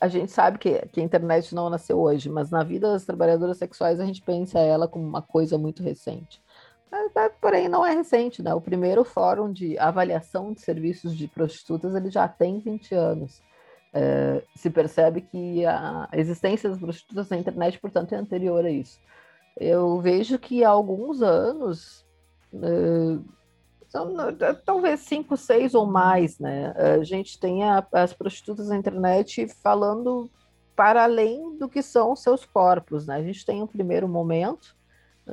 a 0.00 0.08
gente 0.08 0.32
sabe 0.32 0.58
que, 0.58 0.86
que 0.88 1.00
a 1.00 1.04
internet 1.04 1.54
não 1.54 1.70
nasceu 1.70 2.00
hoje, 2.00 2.28
mas 2.28 2.50
na 2.50 2.64
vida 2.64 2.92
das 2.92 3.04
trabalhadoras 3.04 3.56
sexuais 3.56 4.00
a 4.00 4.04
gente 4.04 4.20
pensa 4.20 4.58
ela 4.58 4.88
como 4.88 5.06
uma 5.06 5.22
coisa 5.22 5.56
muito 5.56 5.82
recente. 5.82 6.42
Mas, 6.90 7.10
porém, 7.40 7.68
não 7.68 7.86
é 7.86 7.94
recente, 7.94 8.42
né? 8.42 8.52
O 8.52 8.60
primeiro 8.60 9.02
fórum 9.04 9.50
de 9.50 9.78
avaliação 9.78 10.52
de 10.52 10.60
serviços 10.60 11.16
de 11.16 11.26
prostitutas 11.26 11.94
ele 11.94 12.10
já 12.10 12.28
tem 12.28 12.58
20 12.58 12.94
anos. 12.94 13.40
É, 13.94 14.42
se 14.56 14.70
percebe 14.70 15.20
que 15.20 15.66
a 15.66 16.08
existência 16.14 16.70
das 16.70 16.78
prostitutas 16.78 17.28
na 17.28 17.36
internet, 17.36 17.78
portanto, 17.78 18.14
é 18.14 18.16
anterior 18.16 18.64
a 18.64 18.70
isso. 18.70 18.98
Eu 19.58 20.00
vejo 20.00 20.38
que 20.38 20.64
há 20.64 20.70
alguns 20.70 21.20
anos, 21.20 22.06
é, 22.54 23.18
são, 23.88 24.14
talvez 24.64 25.00
cinco, 25.00 25.36
seis 25.36 25.74
ou 25.74 25.84
mais, 25.84 26.38
né? 26.38 26.72
A 26.76 27.04
gente 27.04 27.38
tem 27.38 27.62
a, 27.62 27.86
as 27.92 28.14
prostitutas 28.14 28.68
na 28.68 28.76
internet 28.76 29.46
falando 29.62 30.30
para 30.74 31.04
além 31.04 31.58
do 31.58 31.68
que 31.68 31.82
são 31.82 32.16
seus 32.16 32.46
corpos, 32.46 33.06
né? 33.06 33.16
A 33.16 33.22
gente 33.22 33.44
tem 33.44 33.62
um 33.62 33.66
primeiro 33.66 34.08
momento 34.08 34.74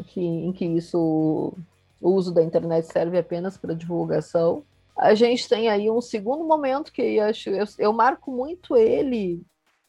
que, 0.07 0.21
em 0.21 0.51
que 0.51 0.65
isso, 0.65 1.53
o 2.01 2.09
uso 2.09 2.33
da 2.33 2.43
internet 2.43 2.85
serve 2.91 3.17
apenas 3.17 3.57
para 3.57 3.73
divulgação, 3.73 4.63
a 4.99 5.15
gente 5.15 5.47
tem 5.47 5.69
aí 5.69 5.89
um 5.89 6.01
segundo 6.01 6.43
momento 6.43 6.91
que 6.91 7.01
eu, 7.01 7.23
acho, 7.23 7.49
eu, 7.49 7.65
eu 7.77 7.93
marco 7.93 8.29
muito 8.29 8.75
ele 8.75 9.41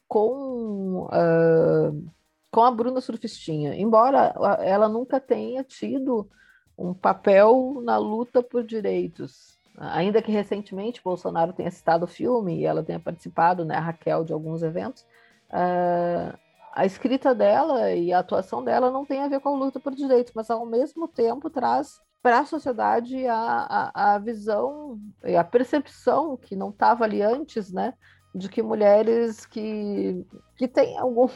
com, 0.07 1.03
uh, 1.07 2.11
com 2.49 2.63
a 2.63 2.71
Bruna 2.71 3.01
Surfistinha, 3.01 3.75
embora 3.75 4.33
ela 4.61 4.87
nunca 4.87 5.19
tenha 5.19 5.65
tido 5.65 6.29
um 6.77 6.93
papel 6.93 7.81
na 7.83 7.97
luta 7.97 8.41
por 8.41 8.63
direitos. 8.63 9.59
Ainda 9.77 10.21
que 10.21 10.31
recentemente 10.31 11.03
Bolsonaro 11.03 11.51
tenha 11.51 11.71
citado 11.71 12.05
o 12.05 12.07
filme 12.07 12.59
e 12.59 12.65
ela 12.65 12.83
tenha 12.83 12.99
participado, 12.99 13.65
né, 13.65 13.75
a 13.75 13.81
Raquel, 13.81 14.23
de 14.23 14.31
alguns 14.31 14.63
eventos, 14.63 15.01
uh, 15.49 16.37
a 16.73 16.85
escrita 16.85 17.35
dela 17.35 17.91
e 17.91 18.13
a 18.13 18.19
atuação 18.19 18.63
dela 18.63 18.89
não 18.89 19.05
tem 19.05 19.21
a 19.21 19.27
ver 19.27 19.41
com 19.41 19.49
a 19.49 19.57
luta 19.57 19.77
por 19.77 19.93
direitos, 19.93 20.31
mas 20.33 20.49
ao 20.49 20.65
mesmo 20.65 21.05
tempo 21.05 21.49
traz 21.49 21.99
para 22.21 22.39
a 22.39 22.45
sociedade 22.45 23.25
a, 23.27 23.91
a, 23.93 24.19
visão 24.19 24.99
e 25.23 25.35
a 25.35 25.43
percepção 25.43 26.37
que 26.37 26.55
não 26.55 26.69
estava 26.69 27.03
ali 27.03 27.21
antes, 27.21 27.71
né, 27.71 27.93
de 28.33 28.47
que 28.47 28.61
mulheres 28.61 29.45
que, 29.45 30.25
que 30.55 30.67
têm 30.67 30.97
algum, 30.97 31.27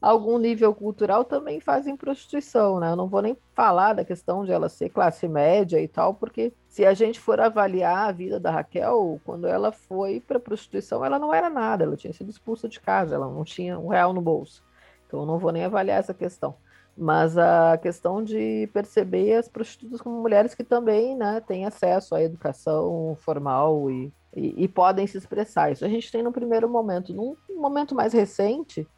algum 0.00 0.38
nível 0.38 0.74
cultural 0.74 1.24
também 1.24 1.60
fazem 1.60 1.96
prostituição, 1.96 2.80
né? 2.80 2.90
Eu 2.90 2.96
não 2.96 3.08
vou 3.08 3.22
nem 3.22 3.36
falar 3.54 3.94
da 3.94 4.04
questão 4.04 4.44
de 4.44 4.52
ela 4.52 4.68
ser 4.68 4.90
classe 4.90 5.26
média 5.28 5.80
e 5.80 5.88
tal, 5.88 6.12
porque 6.14 6.52
se 6.68 6.84
a 6.84 6.92
gente 6.92 7.18
for 7.18 7.40
avaliar 7.40 8.08
a 8.08 8.12
vida 8.12 8.38
da 8.38 8.50
Raquel, 8.50 9.20
quando 9.24 9.46
ela 9.46 9.72
foi 9.72 10.20
para 10.20 10.40
prostituição, 10.40 11.04
ela 11.04 11.18
não 11.18 11.32
era 11.32 11.48
nada, 11.48 11.84
ela 11.84 11.96
tinha 11.96 12.12
sido 12.12 12.30
expulsa 12.30 12.68
de 12.68 12.80
casa, 12.80 13.14
ela 13.14 13.28
não 13.28 13.44
tinha 13.44 13.78
um 13.78 13.88
real 13.88 14.12
no 14.12 14.20
bolso. 14.20 14.62
Então 15.06 15.20
eu 15.20 15.26
não 15.26 15.38
vou 15.38 15.52
nem 15.52 15.64
avaliar 15.64 16.00
essa 16.00 16.12
questão. 16.12 16.56
Mas 16.96 17.36
a 17.36 17.76
questão 17.76 18.22
de 18.22 18.70
perceber 18.72 19.34
as 19.34 19.48
prostitutas 19.48 20.00
como 20.00 20.22
mulheres 20.22 20.54
que 20.54 20.64
também 20.64 21.14
né, 21.14 21.42
têm 21.46 21.66
acesso 21.66 22.14
à 22.14 22.22
educação 22.22 23.14
formal 23.20 23.90
e, 23.90 24.10
e, 24.34 24.64
e 24.64 24.68
podem 24.68 25.06
se 25.06 25.18
expressar. 25.18 25.70
Isso 25.70 25.84
a 25.84 25.88
gente 25.88 26.10
tem 26.10 26.22
no 26.22 26.32
primeiro 26.32 26.68
momento. 26.68 27.12
Num 27.12 27.36
momento 27.50 27.94
mais 27.94 28.14
recente, 28.14 28.88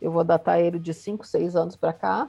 eu 0.00 0.10
vou 0.10 0.24
datar 0.24 0.58
ele 0.60 0.78
de 0.78 0.92
5, 0.92 1.24
6 1.26 1.54
anos 1.54 1.76
para 1.76 1.92
cá, 1.92 2.28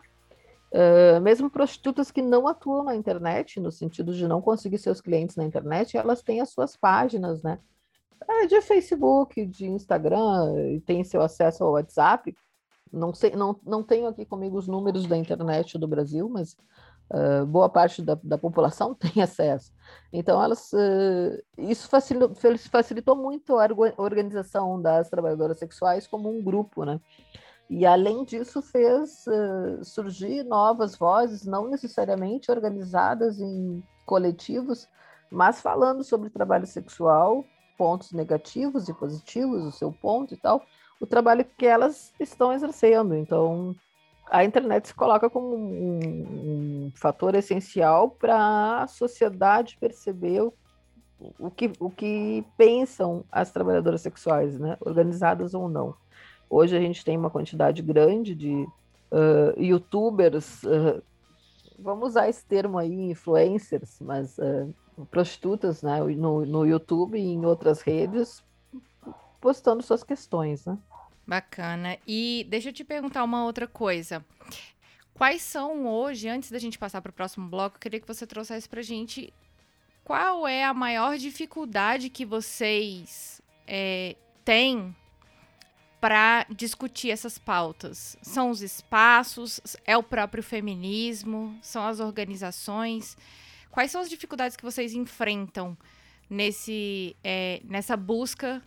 uh, 0.72 1.20
mesmo 1.22 1.50
prostitutas 1.50 2.12
que 2.12 2.22
não 2.22 2.48
atuam 2.48 2.84
na 2.84 2.96
internet, 2.96 3.60
no 3.60 3.72
sentido 3.72 4.14
de 4.14 4.28
não 4.28 4.42
conseguir 4.42 4.78
seus 4.78 5.02
clientes 5.02 5.36
na 5.36 5.44
internet, 5.44 5.98
elas 5.98 6.22
têm 6.22 6.40
as 6.40 6.50
suas 6.50 6.78
páginas, 6.78 7.42
né? 7.42 7.60
É, 8.28 8.48
de 8.48 8.60
Facebook, 8.62 9.46
de 9.46 9.68
Instagram, 9.68 10.54
e 10.72 10.80
tem 10.80 11.04
seu 11.04 11.22
acesso 11.22 11.64
ao 11.64 11.74
WhatsApp, 11.74 12.36
não, 12.96 13.14
sei, 13.14 13.32
não, 13.36 13.60
não 13.66 13.84
tenho 13.84 14.08
aqui 14.08 14.26
comigo 14.26 14.58
os 14.58 14.68
números 14.68 15.06
da 15.06 15.18
internet 15.18 15.78
do 15.78 15.88
Brasil, 15.88 16.30
mas 16.30 16.58
uh, 17.12 17.46
boa 17.46 17.70
parte 17.70 18.02
da, 18.02 18.18
da, 18.24 18.38
população 18.38 18.94
tem 18.96 19.22
acesso. 19.22 19.74
Então, 20.12 20.42
elas, 20.42 20.72
uh, 20.74 21.44
isso 21.58 21.88
facilitou, 21.90 22.34
facilitou 22.70 23.16
muito 23.16 23.58
a 23.58 23.68
organização 23.98 24.82
das 24.82 25.10
trabalhadoras 25.10 25.60
sexuais 25.60 26.08
como 26.08 26.30
um 26.30 26.42
grupo, 26.42 26.86
né? 26.86 27.00
E, 27.70 27.86
além 27.86 28.24
disso, 28.24 28.62
fez 28.62 29.26
uh, 29.28 29.84
surgir 29.84 30.44
novas 30.44 30.96
vozes, 30.96 31.46
não 31.46 31.68
necessariamente 31.68 32.52
organizadas 32.52 33.40
em 33.40 33.84
coletivos, 34.06 34.88
mas 35.32 35.62
falando 35.62 36.04
sobre 36.04 36.30
trabalho 36.30 36.68
sexual, 36.68 37.44
pontos 37.76 38.12
negativos 38.12 38.88
e 38.88 38.94
positivos, 38.94 39.64
o 39.66 39.72
seu 39.72 39.92
ponto 39.92 40.34
e 40.34 40.38
tal, 40.38 40.62
o 41.00 41.06
trabalho 41.06 41.46
que 41.58 41.66
elas 41.66 42.14
estão 42.20 42.54
exercendo. 42.54 43.16
Então, 43.16 43.76
a 44.30 44.44
internet 44.44 44.88
se 44.88 44.94
coloca 44.94 45.30
como 45.30 45.56
um, 45.56 46.88
um 46.88 46.92
fator 46.96 47.36
essencial 47.36 48.10
para 48.10 48.84
a 48.84 48.88
sociedade 48.88 49.78
perceber 49.80 50.42
o, 50.42 50.54
o, 51.40 51.52
que, 51.52 51.72
o 51.80 51.90
que 51.90 52.46
pensam 52.58 53.24
as 53.32 53.52
trabalhadoras 53.52 54.02
sexuais, 54.02 54.60
né? 54.60 54.78
organizadas 54.82 55.54
ou 55.54 55.70
não. 55.70 55.96
Hoje 56.50 56.76
a 56.78 56.80
gente 56.80 57.04
tem 57.04 57.18
uma 57.18 57.30
quantidade 57.30 57.82
grande 57.82 58.36
de 58.36 58.68
uh, 59.12 59.60
youtubers, 59.62 60.64
uh, 60.64 61.02
vamos 61.78 62.10
usar 62.10 62.30
esse 62.30 62.46
termo 62.46 62.78
aí, 62.78 63.12
influencers, 63.12 64.00
mas 64.00 64.38
uh, 64.38 64.74
prostitutas 65.10 65.82
né? 65.82 66.00
no, 66.02 66.46
no 66.46 66.66
YouTube 66.66 67.18
e 67.18 67.34
em 67.34 67.46
outras 67.46 67.82
redes, 67.82 68.44
postando 69.46 69.84
suas 69.84 70.04
questões, 70.04 70.66
né? 70.66 70.76
Bacana. 71.28 72.00
E 72.08 72.48
deixa 72.50 72.70
eu 72.70 72.74
te 72.74 72.84
perguntar 72.84 73.24
uma 73.24 73.46
outra 73.46 73.68
coisa. 73.68 74.26
Quais 75.14 75.44
são 75.44 75.86
hoje, 75.86 76.28
antes 76.28 76.50
da 76.50 76.58
gente 76.58 76.80
passar 76.80 77.00
para 77.00 77.12
o 77.12 77.14
próximo 77.14 77.48
bloco, 77.48 77.76
eu 77.76 77.80
queria 77.80 78.00
que 78.00 78.08
você 78.08 78.26
trouxesse 78.26 78.68
para 78.68 78.80
a 78.80 78.84
gente 78.84 79.32
qual 80.04 80.48
é 80.48 80.64
a 80.64 80.74
maior 80.74 81.16
dificuldade 81.20 82.10
que 82.10 82.26
vocês 82.26 83.40
é, 83.68 84.16
têm 84.44 84.96
para 86.02 86.48
discutir 86.50 87.12
essas 87.12 87.38
pautas? 87.38 88.18
São 88.24 88.50
os 88.50 88.64
espaços? 88.64 89.60
É 89.86 89.96
o 89.96 90.02
próprio 90.02 90.42
feminismo? 90.42 91.56
São 91.62 91.86
as 91.86 92.00
organizações? 92.00 93.16
Quais 93.70 93.92
são 93.92 94.02
as 94.02 94.10
dificuldades 94.10 94.58
que 94.58 94.64
vocês 94.64 94.96
enfrentam 94.96 95.78
nesse, 96.28 97.16
é, 97.24 97.62
nessa 97.64 97.96
busca 97.96 98.60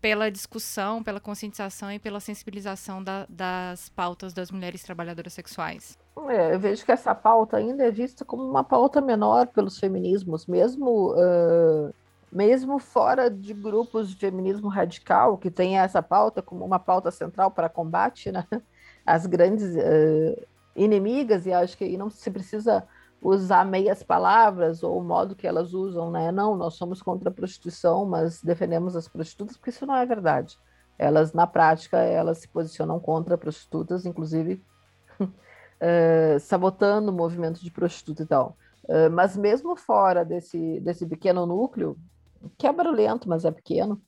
pela 0.00 0.30
discussão, 0.30 1.02
pela 1.02 1.20
conscientização 1.20 1.90
e 1.90 1.98
pela 1.98 2.20
sensibilização 2.20 3.02
da, 3.02 3.26
das 3.28 3.88
pautas 3.88 4.32
das 4.32 4.50
mulheres 4.50 4.82
trabalhadoras 4.82 5.32
sexuais? 5.32 5.98
É, 6.28 6.54
eu 6.54 6.60
vejo 6.60 6.84
que 6.84 6.92
essa 6.92 7.14
pauta 7.14 7.56
ainda 7.56 7.84
é 7.84 7.90
vista 7.90 8.24
como 8.24 8.42
uma 8.42 8.64
pauta 8.64 9.00
menor 9.00 9.46
pelos 9.48 9.78
feminismos, 9.78 10.46
mesmo, 10.46 11.12
uh, 11.12 11.92
mesmo 12.30 12.78
fora 12.78 13.30
de 13.30 13.54
grupos 13.54 14.10
de 14.10 14.16
feminismo 14.16 14.68
radical, 14.68 15.38
que 15.38 15.50
tem 15.50 15.78
essa 15.78 16.02
pauta 16.02 16.42
como 16.42 16.64
uma 16.64 16.78
pauta 16.78 17.10
central 17.10 17.50
para 17.50 17.68
combate 17.68 18.30
né, 18.30 18.44
às 19.06 19.26
grandes 19.26 19.74
uh, 19.74 20.46
inimigas, 20.76 21.46
e 21.46 21.52
acho 21.52 21.76
que 21.76 21.84
aí 21.84 21.96
não 21.96 22.10
se 22.10 22.30
precisa 22.30 22.86
usar 23.20 23.64
meias 23.64 24.02
palavras 24.02 24.82
ou 24.82 24.98
o 24.98 25.04
modo 25.04 25.34
que 25.34 25.46
elas 25.46 25.74
usam, 25.74 26.10
né? 26.10 26.30
Não, 26.30 26.56
nós 26.56 26.74
somos 26.74 27.02
contra 27.02 27.30
a 27.30 27.32
prostituição, 27.32 28.06
mas 28.06 28.42
defendemos 28.42 28.96
as 28.96 29.08
prostitutas, 29.08 29.56
porque 29.56 29.70
isso 29.70 29.86
não 29.86 29.96
é 29.96 30.06
verdade. 30.06 30.58
Elas, 30.98 31.32
na 31.32 31.46
prática, 31.46 31.98
elas 31.98 32.38
se 32.38 32.48
posicionam 32.48 32.98
contra 32.98 33.38
prostitutas, 33.38 34.06
inclusive 34.06 34.62
uh, 35.20 36.38
sabotando 36.40 37.10
o 37.10 37.14
movimento 37.14 37.60
de 37.60 37.70
prostituta 37.70 38.22
e 38.22 38.26
tal. 38.26 38.56
Uh, 38.84 39.10
mas 39.10 39.36
mesmo 39.36 39.76
fora 39.76 40.24
desse, 40.24 40.80
desse 40.80 41.06
pequeno 41.06 41.46
núcleo, 41.46 41.96
que 42.56 42.66
é 42.66 42.72
barulhento, 42.72 43.28
mas 43.28 43.44
é 43.44 43.50
pequeno, 43.50 44.00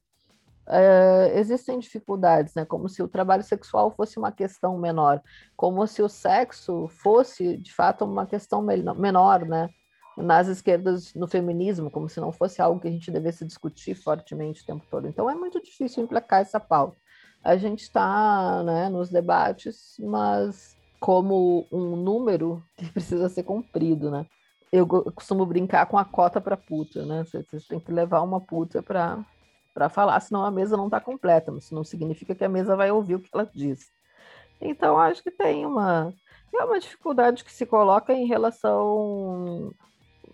uh, 0.71 1.37
existem 1.37 1.79
dificuldades, 1.79 2.55
né? 2.55 2.65
Como 2.65 2.89
se 2.89 3.03
o 3.03 3.09
trabalho 3.09 3.43
sexual 3.43 3.91
fosse 3.91 4.19
uma 4.19 4.31
questão 4.31 4.79
menor, 4.79 5.21
como 5.57 5.87
se 5.87 6.01
o 6.03 6.09
sexo 6.09 6.89
fosse, 6.89 7.57
de 7.59 7.73
fato, 7.73 8.05
uma 8.05 8.27
questão 8.27 8.63
menor, 8.63 9.45
né? 9.45 9.69
Nas 10.17 10.49
esquerdas, 10.49 11.15
no 11.15 11.27
feminismo, 11.27 11.91
como 11.91 12.09
se 12.09 12.21
não 12.21 12.31
fosse 12.31 12.63
algo 12.63 12.81
que 12.81 12.89
a 12.89 12.91
gente 12.91 13.11
devesse 13.11 13.45
discutir 13.45 13.95
fortemente 13.95 14.63
o 14.63 14.67
tempo 14.67 14.85
todo. 14.91 15.09
Então 15.09 15.29
é 15.29 15.35
muito 15.35 15.61
difícil 15.63 16.05
implicar 16.05 16.41
essa 16.41 16.61
pauta. 16.61 16.97
A 17.43 17.57
gente 17.57 17.83
está 17.83 18.63
né, 18.63 18.89
nos 18.91 19.09
debates, 19.09 19.97
mas 19.99 20.77
como 21.01 21.67
um 21.73 21.97
número 21.97 22.63
que 22.77 22.93
precisa 22.93 23.29
ser 23.29 23.43
cumprido, 23.43 24.11
né? 24.11 24.27
Eu 24.71 24.87
costumo 24.87 25.45
brincar 25.45 25.87
com 25.87 25.99
a 25.99 26.05
cota 26.05 26.41
para 26.41 26.57
puta, 26.57 27.05
né? 27.05 27.25
Você, 27.25 27.43
você 27.43 27.67
tem 27.67 27.81
que 27.81 27.91
levar 27.91 28.21
uma 28.21 28.41
puta 28.41 28.81
para 28.83 29.25
para 29.73 29.89
falar, 29.89 30.21
senão 30.21 30.45
a 30.45 30.51
mesa 30.51 30.77
não 30.77 30.87
está 30.87 31.01
completa, 31.01 31.51
mas 31.51 31.65
isso 31.65 31.75
não 31.75 31.85
significa 31.85 32.35
que 32.35 32.45
a 32.45 32.49
mesa 32.49 32.77
vai 32.77 32.91
ouvir 32.91 33.17
o 33.17 33.21
que 33.21 33.29
ela 33.33 33.49
diz. 33.55 33.91
Então, 34.61 34.99
acho 34.99 35.23
que 35.23 35.31
tem 35.31 35.65
uma, 35.65 36.13
é 36.55 36.65
uma 36.65 36.79
dificuldade 36.79 37.45
que 37.45 37.53
se 37.53 37.65
coloca 37.65 38.13
em 38.13 38.27
relação 38.27 39.73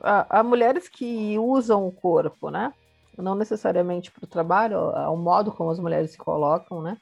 a, 0.00 0.40
a 0.40 0.42
mulheres 0.42 0.88
que 0.88 1.38
usam 1.38 1.86
o 1.86 1.92
corpo, 1.92 2.50
né? 2.50 2.72
Não 3.16 3.34
necessariamente 3.34 4.10
para 4.10 4.24
o 4.24 4.28
trabalho, 4.28 4.78
ao 4.78 5.16
modo 5.16 5.52
como 5.52 5.70
as 5.70 5.78
mulheres 5.78 6.10
se 6.10 6.18
colocam, 6.18 6.82
né? 6.82 6.96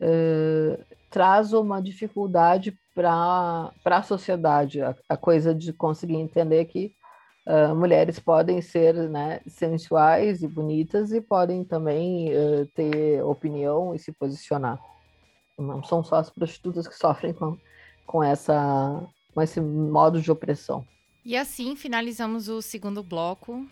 Uh, 0.00 0.84
traz 1.10 1.52
uma 1.52 1.80
dificuldade 1.80 2.76
para 2.94 3.72
a 3.84 4.02
sociedade, 4.02 4.82
a, 4.82 4.94
a 5.08 5.16
coisa 5.16 5.54
de 5.54 5.72
conseguir 5.72 6.16
entender 6.16 6.64
que 6.66 6.94
Uh, 7.44 7.74
mulheres 7.74 8.20
podem 8.20 8.62
ser 8.62 8.94
né, 9.08 9.40
sensuais 9.46 10.42
e 10.42 10.48
bonitas 10.48 11.12
e 11.12 11.20
podem 11.20 11.64
também 11.64 12.28
uh, 12.30 12.66
ter 12.74 13.20
opinião 13.24 13.94
e 13.94 13.98
se 13.98 14.12
posicionar. 14.12 14.78
Não 15.58 15.82
são 15.82 16.04
só 16.04 16.16
as 16.16 16.30
prostitutas 16.30 16.86
que 16.86 16.94
sofrem 16.94 17.32
com, 17.32 17.58
com, 18.06 18.22
essa, 18.22 19.04
com 19.34 19.42
esse 19.42 19.60
modo 19.60 20.22
de 20.22 20.30
opressão. 20.30 20.86
E 21.24 21.36
assim 21.36 21.74
finalizamos 21.74 22.48
o 22.48 22.62
segundo 22.62 23.02
bloco 23.02 23.66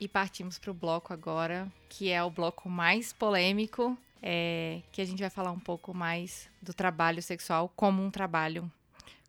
e 0.00 0.08
partimos 0.08 0.58
para 0.58 0.70
o 0.70 0.74
bloco 0.74 1.12
agora, 1.12 1.70
que 1.88 2.10
é 2.10 2.22
o 2.22 2.30
bloco 2.30 2.68
mais 2.68 3.12
polêmico, 3.12 3.96
é, 4.22 4.80
que 4.90 5.02
a 5.02 5.04
gente 5.04 5.20
vai 5.20 5.30
falar 5.30 5.50
um 5.50 5.60
pouco 5.60 5.92
mais 5.92 6.48
do 6.62 6.72
trabalho 6.72 7.22
sexual 7.22 7.70
como 7.76 8.02
um 8.02 8.10
trabalho, 8.10 8.70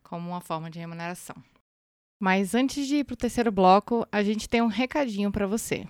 como 0.03 0.29
uma 0.29 0.41
forma 0.41 0.69
de 0.69 0.79
remuneração. 0.79 1.35
Mas 2.23 2.55
antes 2.55 2.87
de 2.87 2.99
ir 2.99 3.03
para 3.03 3.15
o 3.15 3.17
terceiro 3.17 3.51
bloco, 3.51 4.07
a 4.09 4.23
gente 4.23 4.47
tem 4.47 4.61
um 4.61 4.67
recadinho 4.67 5.29
para 5.29 5.45
você. 5.45 5.85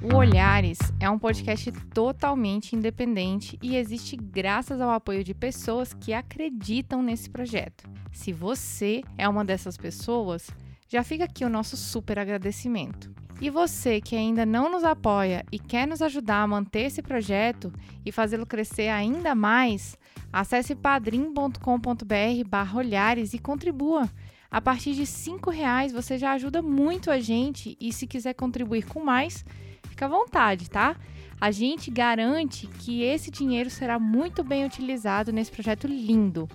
O 0.00 0.14
Olhares 0.14 0.78
é 1.00 1.10
um 1.10 1.18
podcast 1.18 1.72
totalmente 1.92 2.76
independente 2.76 3.58
e 3.60 3.74
existe 3.74 4.14
graças 4.14 4.80
ao 4.80 4.90
apoio 4.90 5.24
de 5.24 5.34
pessoas 5.34 5.92
que 5.92 6.12
acreditam 6.12 7.02
nesse 7.02 7.28
projeto. 7.28 7.90
Se 8.12 8.32
você 8.32 9.02
é 9.18 9.28
uma 9.28 9.44
dessas 9.44 9.76
pessoas, 9.76 10.48
já 10.86 11.02
fica 11.02 11.24
aqui 11.24 11.44
o 11.44 11.48
nosso 11.48 11.76
super 11.76 12.20
agradecimento. 12.20 13.10
E 13.40 13.50
você 13.50 14.00
que 14.00 14.14
ainda 14.14 14.46
não 14.46 14.70
nos 14.70 14.84
apoia 14.84 15.44
e 15.50 15.58
quer 15.58 15.88
nos 15.88 16.00
ajudar 16.00 16.40
a 16.40 16.46
manter 16.46 16.82
esse 16.82 17.02
projeto 17.02 17.72
e 18.06 18.12
fazê-lo 18.12 18.46
crescer 18.46 18.90
ainda 18.90 19.34
mais, 19.34 19.98
acesse 20.32 20.76
padrim.com.br/olhares 20.76 23.34
e 23.34 23.40
contribua. 23.40 24.08
A 24.52 24.60
partir 24.60 24.92
de 24.92 25.04
R$ 25.04 25.50
reais 25.50 25.92
você 25.92 26.18
já 26.18 26.32
ajuda 26.32 26.60
muito 26.60 27.10
a 27.10 27.18
gente 27.18 27.74
e 27.80 27.90
se 27.90 28.06
quiser 28.06 28.34
contribuir 28.34 28.84
com 28.84 29.02
mais, 29.02 29.46
fica 29.88 30.04
à 30.04 30.08
vontade, 30.08 30.68
tá? 30.68 30.94
A 31.40 31.50
gente 31.50 31.90
garante 31.90 32.66
que 32.66 33.02
esse 33.02 33.30
dinheiro 33.30 33.70
será 33.70 33.98
muito 33.98 34.44
bem 34.44 34.66
utilizado 34.66 35.32
nesse 35.32 35.50
projeto 35.50 35.86
lindo. 35.86 36.46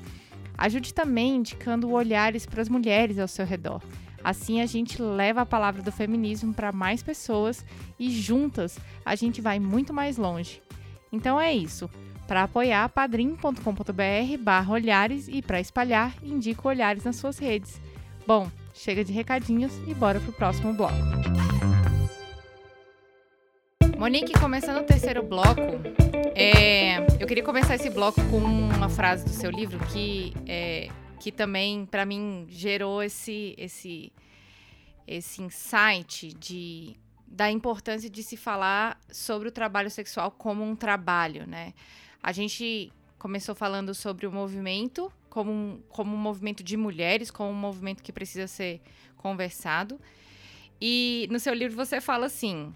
Ajude 0.55 0.93
também 0.93 1.38
indicando 1.38 1.89
olhares 1.89 2.45
para 2.45 2.62
as 2.62 2.69
mulheres 2.69 3.17
ao 3.17 3.27
seu 3.27 3.47
redor. 3.47 3.81
Assim 4.23 4.62
a 4.62 4.67
gente 4.67 5.01
leva 5.01 5.41
a 5.41 5.45
palavra 5.45 5.81
do 5.81 5.91
feminismo 5.91 6.53
para 6.53 6.71
mais 6.71 7.01
pessoas 7.01 7.65
e 7.97 8.12
juntas 8.12 8.77
a 9.03 9.15
gente 9.15 9.41
vai 9.41 9.60
muito 9.60 9.91
mais 9.91 10.17
longe. 10.17 10.62
Então 11.12 11.41
é 11.41 11.51
isso. 11.51 11.89
Para 12.27 12.43
apoiar, 12.43 12.89
padrim.com.br 12.89 14.38
barra 14.39 14.73
olhares 14.73 15.27
e 15.27 15.41
para 15.41 15.60
espalhar, 15.62 16.13
indica 16.21 16.67
olhares 16.67 17.03
nas 17.03 17.15
suas 17.15 17.39
redes. 17.39 17.79
Bom, 18.27 18.51
chega 18.73 19.05
de 19.05 19.13
recadinhos 19.13 19.71
e 19.87 19.93
bora 19.93 20.19
pro 20.19 20.33
próximo 20.33 20.73
bloco. 20.73 20.93
Monique, 23.97 24.37
começando 24.37 24.81
o 24.81 24.83
terceiro 24.83 25.23
bloco, 25.23 25.61
é, 26.35 26.97
eu 27.21 27.25
queria 27.25 27.41
começar 27.41 27.75
esse 27.75 27.89
bloco 27.89 28.19
com 28.29 28.39
uma 28.39 28.89
frase 28.89 29.23
do 29.23 29.29
seu 29.29 29.49
livro 29.49 29.79
que, 29.87 30.33
é, 30.45 30.89
que 31.21 31.31
também, 31.31 31.85
para 31.85 32.05
mim, 32.05 32.45
gerou 32.49 33.01
esse, 33.01 33.55
esse, 33.57 34.11
esse 35.07 35.41
insight 35.41 36.33
de, 36.33 36.97
da 37.25 37.49
importância 37.49 38.09
de 38.09 38.21
se 38.23 38.35
falar 38.35 38.99
sobre 39.09 39.47
o 39.47 39.51
trabalho 39.53 39.89
sexual 39.89 40.31
como 40.31 40.65
um 40.65 40.75
trabalho, 40.75 41.47
né? 41.47 41.73
A 42.21 42.33
gente 42.33 42.91
começou 43.17 43.56
falando 43.56 43.93
sobre 43.93 44.25
o 44.25 44.32
movimento 44.32 45.12
como 45.30 45.51
um, 45.51 45.80
como 45.89 46.15
um 46.15 46.19
movimento 46.19 46.63
de 46.63 46.75
mulheres, 46.75 47.30
como 47.30 47.51
um 47.51 47.53
movimento 47.53 48.01
que 48.01 48.12
precisa 48.12 48.47
ser 48.47 48.82
conversado. 49.17 49.99
E 50.82 51.27
no 51.30 51.39
seu 51.39 51.53
livro 51.53 51.75
você 51.75 52.01
fala 52.01 52.25
assim: 52.25 52.73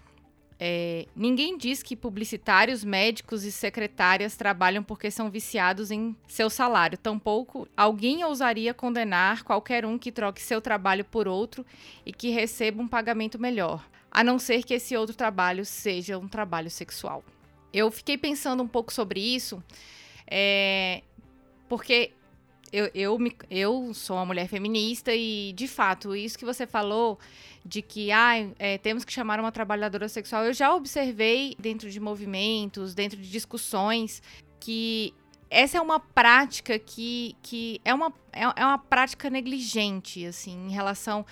é, 0.64 1.06
ninguém 1.16 1.58
diz 1.58 1.82
que 1.82 1.96
publicitários, 1.96 2.84
médicos 2.84 3.42
e 3.42 3.50
secretárias 3.50 4.36
trabalham 4.36 4.80
porque 4.80 5.10
são 5.10 5.28
viciados 5.28 5.90
em 5.90 6.14
seu 6.28 6.48
salário. 6.48 6.96
Tampouco 6.96 7.66
alguém 7.76 8.22
ousaria 8.22 8.72
condenar 8.72 9.42
qualquer 9.42 9.84
um 9.84 9.98
que 9.98 10.12
troque 10.12 10.40
seu 10.40 10.60
trabalho 10.60 11.04
por 11.04 11.26
outro 11.26 11.66
e 12.06 12.12
que 12.12 12.30
receba 12.30 12.80
um 12.80 12.86
pagamento 12.86 13.40
melhor, 13.40 13.84
a 14.08 14.22
não 14.22 14.38
ser 14.38 14.62
que 14.62 14.74
esse 14.74 14.96
outro 14.96 15.16
trabalho 15.16 15.64
seja 15.64 16.16
um 16.16 16.28
trabalho 16.28 16.70
sexual. 16.70 17.24
Eu 17.72 17.90
fiquei 17.90 18.16
pensando 18.16 18.62
um 18.62 18.68
pouco 18.68 18.92
sobre 18.92 19.18
isso, 19.18 19.60
é, 20.26 21.02
porque 21.68 22.12
eu, 22.72 22.90
eu, 22.94 23.18
me, 23.18 23.36
eu 23.50 23.92
sou 23.92 24.16
uma 24.16 24.24
mulher 24.24 24.48
feminista 24.48 25.14
e, 25.14 25.52
de 25.52 25.68
fato, 25.68 26.16
isso 26.16 26.38
que 26.38 26.44
você 26.44 26.66
falou 26.66 27.18
de 27.64 27.82
que 27.82 28.10
ah, 28.10 28.34
é, 28.58 28.78
temos 28.78 29.04
que 29.04 29.12
chamar 29.12 29.38
uma 29.38 29.52
trabalhadora 29.52 30.08
sexual, 30.08 30.44
eu 30.44 30.52
já 30.52 30.74
observei 30.74 31.54
dentro 31.58 31.90
de 31.90 32.00
movimentos, 32.00 32.94
dentro 32.94 33.20
de 33.20 33.30
discussões, 33.30 34.22
que 34.58 35.14
essa 35.50 35.76
é 35.76 35.80
uma 35.80 36.00
prática 36.00 36.78
que, 36.78 37.36
que 37.42 37.80
é, 37.84 37.92
uma, 37.92 38.12
é, 38.32 38.42
é 38.42 38.64
uma 38.64 38.78
prática 38.78 39.28
negligente, 39.28 40.24
assim, 40.24 40.68
em 40.68 40.70
relação 40.70 41.26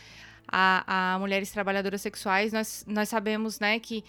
a, 0.46 1.14
a 1.14 1.18
mulheres 1.18 1.50
trabalhadoras 1.50 2.02
sexuais. 2.02 2.52
Nós, 2.52 2.84
nós 2.86 3.08
sabemos, 3.08 3.58
né, 3.58 3.80
que 3.80 4.04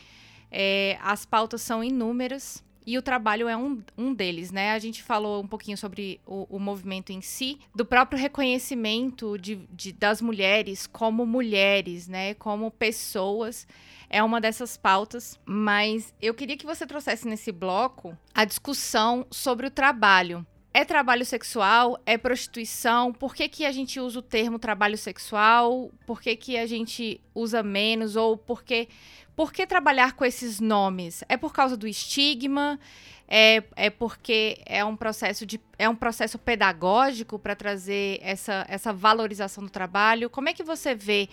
é, 0.51 0.97
as 1.01 1.25
pautas 1.25 1.61
são 1.61 1.81
inúmeras, 1.81 2.61
e 2.85 2.97
o 2.97 3.01
trabalho 3.01 3.47
é 3.47 3.55
um, 3.55 3.81
um 3.97 4.13
deles, 4.13 4.51
né? 4.51 4.71
A 4.71 4.79
gente 4.79 5.03
falou 5.03 5.43
um 5.43 5.47
pouquinho 5.47 5.77
sobre 5.77 6.19
o, 6.25 6.47
o 6.49 6.59
movimento 6.59 7.11
em 7.11 7.21
si, 7.21 7.59
do 7.75 7.85
próprio 7.85 8.19
reconhecimento 8.19 9.37
de, 9.37 9.55
de, 9.71 9.91
das 9.91 10.21
mulheres 10.21 10.87
como 10.87 11.25
mulheres, 11.25 12.07
né? 12.07 12.33
Como 12.35 12.71
pessoas. 12.71 13.67
É 14.09 14.21
uma 14.21 14.41
dessas 14.41 14.75
pautas, 14.75 15.39
mas 15.45 16.13
eu 16.21 16.33
queria 16.33 16.57
que 16.57 16.65
você 16.65 16.85
trouxesse 16.85 17.25
nesse 17.25 17.49
bloco 17.49 18.17
a 18.35 18.43
discussão 18.43 19.25
sobre 19.31 19.67
o 19.67 19.71
trabalho. 19.71 20.45
É 20.73 20.85
trabalho 20.85 21.25
sexual? 21.25 21.99
É 22.05 22.17
prostituição? 22.17 23.11
Por 23.11 23.35
que, 23.35 23.49
que 23.49 23.65
a 23.65 23.71
gente 23.73 23.99
usa 23.99 24.19
o 24.19 24.21
termo 24.21 24.57
trabalho 24.57 24.97
sexual? 24.97 25.91
Por 26.05 26.21
que, 26.21 26.33
que 26.35 26.57
a 26.57 26.65
gente 26.65 27.19
usa 27.35 27.61
menos? 27.61 28.15
Ou 28.15 28.37
por 28.37 28.63
que 28.63 28.87
por 29.35 29.51
que 29.51 29.65
trabalhar 29.65 30.13
com 30.13 30.25
esses 30.25 30.59
nomes? 30.59 31.23
É 31.27 31.37
por 31.37 31.53
causa 31.53 31.75
do 31.77 31.87
estigma? 31.87 32.79
É, 33.27 33.63
é 33.77 33.89
porque 33.89 34.61
é 34.65 34.83
um 34.83 34.95
processo 34.95 35.45
de 35.45 35.59
é 35.79 35.87
um 35.87 35.95
processo 35.95 36.37
pedagógico 36.37 37.39
para 37.39 37.55
trazer 37.55 38.19
essa, 38.21 38.65
essa 38.67 38.91
valorização 38.91 39.63
do 39.63 39.69
trabalho? 39.69 40.29
Como 40.29 40.49
é 40.49 40.53
que 40.53 40.63
você 40.63 40.93
vê 40.93 41.29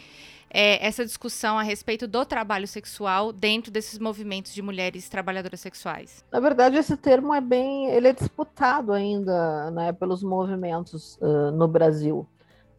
é, 0.50 0.84
essa 0.87 1.04
discussão 1.04 1.58
a 1.58 1.62
respeito 1.62 2.06
do 2.06 2.24
trabalho 2.24 2.66
sexual 2.66 3.32
dentro 3.32 3.70
desses 3.70 3.98
movimentos 3.98 4.54
de 4.54 4.62
mulheres 4.62 5.08
trabalhadoras 5.08 5.61
sexuais? 5.61 6.24
Na 6.30 6.40
verdade, 6.40 6.76
esse 6.76 6.96
termo 6.96 7.34
é 7.34 7.40
bem, 7.40 7.87
ele 7.87 8.08
é 8.08 8.12
disputado 8.12 8.92
ainda, 8.92 9.70
né, 9.70 9.92
pelos 9.92 10.22
movimentos 10.22 11.18
uh, 11.20 11.50
no 11.50 11.68
Brasil. 11.68 12.26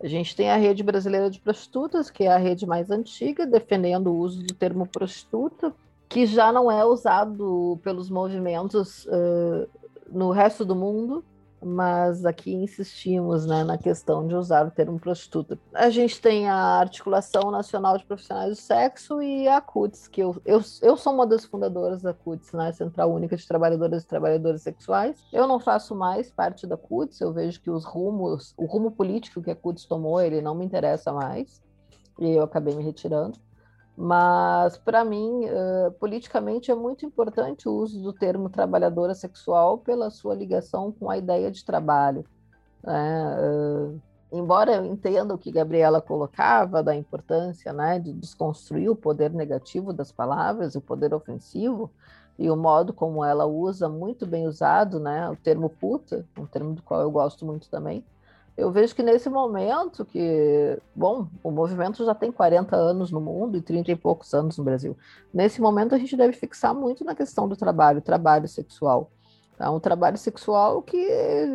A 0.01 0.07
gente 0.07 0.35
tem 0.35 0.49
a 0.49 0.55
rede 0.55 0.81
brasileira 0.81 1.29
de 1.29 1.39
prostitutas, 1.39 2.09
que 2.09 2.23
é 2.23 2.31
a 2.31 2.37
rede 2.37 2.65
mais 2.65 2.89
antiga, 2.89 3.45
defendendo 3.45 4.07
o 4.07 4.17
uso 4.17 4.41
do 4.43 4.53
termo 4.53 4.87
prostituta, 4.87 5.73
que 6.07 6.25
já 6.25 6.51
não 6.51 6.71
é 6.71 6.85
usado 6.85 7.77
pelos 7.83 8.09
movimentos 8.09 9.05
uh, 9.05 9.67
no 10.09 10.31
resto 10.31 10.63
do 10.63 10.75
mundo, 10.75 11.23
mas 11.63 12.25
aqui 12.25 12.53
insistimos 12.53 13.45
né, 13.45 13.63
na 13.63 13.77
questão 13.77 14.27
de 14.27 14.35
usar 14.35 14.65
o 14.65 14.71
termo 14.71 14.99
prostituta. 14.99 15.59
A 15.73 15.89
gente 15.89 16.21
tem 16.21 16.47
a 16.47 16.55
Articulação 16.55 17.51
Nacional 17.51 17.97
de 17.97 18.05
Profissionais 18.05 18.49
do 18.49 18.55
Sexo 18.55 19.21
e 19.21 19.47
a 19.47 19.59
CUTS, 19.59 20.07
que 20.07 20.21
eu, 20.21 20.35
eu, 20.45 20.61
eu 20.81 20.97
sou 20.97 21.13
uma 21.13 21.27
das 21.27 21.45
fundadoras 21.45 22.01
da 22.01 22.13
CUTS, 22.13 22.53
né, 22.53 22.71
Central 22.71 23.11
Única 23.11 23.35
de 23.35 23.47
Trabalhadoras 23.47 24.03
e 24.03 24.07
Trabalhadores 24.07 24.61
Sexuais. 24.61 25.17
Eu 25.31 25.47
não 25.47 25.59
faço 25.59 25.95
mais 25.95 26.31
parte 26.31 26.65
da 26.65 26.77
CUTS, 26.77 27.21
eu 27.21 27.33
vejo 27.33 27.61
que 27.61 27.69
os 27.69 27.85
rumos, 27.85 28.53
o 28.57 28.65
rumo 28.65 28.91
político 28.91 29.41
que 29.41 29.51
a 29.51 29.55
CUTS 29.55 29.85
tomou, 29.85 30.21
ele 30.21 30.41
não 30.41 30.55
me 30.55 30.65
interessa 30.65 31.11
mais, 31.11 31.61
e 32.19 32.31
eu 32.31 32.43
acabei 32.43 32.75
me 32.75 32.83
retirando. 32.83 33.37
Mas, 34.01 34.77
para 34.77 35.03
mim, 35.03 35.43
uh, 35.43 35.91
politicamente 35.99 36.71
é 36.71 36.73
muito 36.73 37.05
importante 37.05 37.67
o 37.67 37.73
uso 37.73 38.01
do 38.01 38.13
termo 38.13 38.49
trabalhadora 38.49 39.13
sexual 39.13 39.77
pela 39.77 40.09
sua 40.09 40.33
ligação 40.33 40.89
com 40.89 41.09
a 41.09 41.17
ideia 41.17 41.51
de 41.51 41.65
trabalho. 41.65 42.23
Né? 42.81 43.35
Uh, 43.41 43.99
embora 44.31 44.75
eu 44.75 44.85
entenda 44.85 45.35
o 45.35 45.37
que 45.37 45.51
Gabriela 45.51 45.99
colocava 45.99 46.81
da 46.81 46.95
importância 46.95 47.73
né, 47.73 47.99
de 47.99 48.13
desconstruir 48.13 48.89
o 48.89 48.95
poder 48.95 49.33
negativo 49.33 49.91
das 49.91 50.13
palavras, 50.13 50.75
o 50.75 50.81
poder 50.81 51.13
ofensivo, 51.13 51.91
e 52.37 52.49
o 52.49 52.55
modo 52.55 52.93
como 52.93 53.21
ela 53.21 53.45
usa, 53.45 53.89
muito 53.89 54.25
bem 54.25 54.47
usado, 54.47 54.97
né, 54.97 55.29
o 55.29 55.35
termo 55.35 55.69
puta, 55.69 56.25
um 56.37 56.45
termo 56.45 56.73
do 56.73 56.81
qual 56.81 57.01
eu 57.01 57.11
gosto 57.11 57.45
muito 57.45 57.69
também, 57.69 58.01
eu 58.59 58.71
vejo 58.71 58.93
que 58.93 59.01
nesse 59.01 59.29
momento 59.29 60.03
que, 60.03 60.77
bom, 60.95 61.27
o 61.41 61.49
movimento 61.49 62.03
já 62.03 62.13
tem 62.13 62.31
40 62.31 62.75
anos 62.75 63.11
no 63.11 63.21
mundo 63.21 63.57
e 63.57 63.61
30 63.61 63.91
e 63.91 63.95
poucos 63.95 64.33
anos 64.33 64.57
no 64.57 64.63
Brasil. 64.63 64.97
Nesse 65.33 65.61
momento 65.61 65.95
a 65.95 65.97
gente 65.97 66.17
deve 66.17 66.33
fixar 66.33 66.75
muito 66.75 67.05
na 67.05 67.15
questão 67.15 67.47
do 67.47 67.55
trabalho, 67.55 68.01
trabalho 68.01 68.47
sexual. 68.47 69.09
É 69.57 69.69
um 69.69 69.79
trabalho 69.79 70.17
sexual 70.17 70.81
que, 70.81 70.97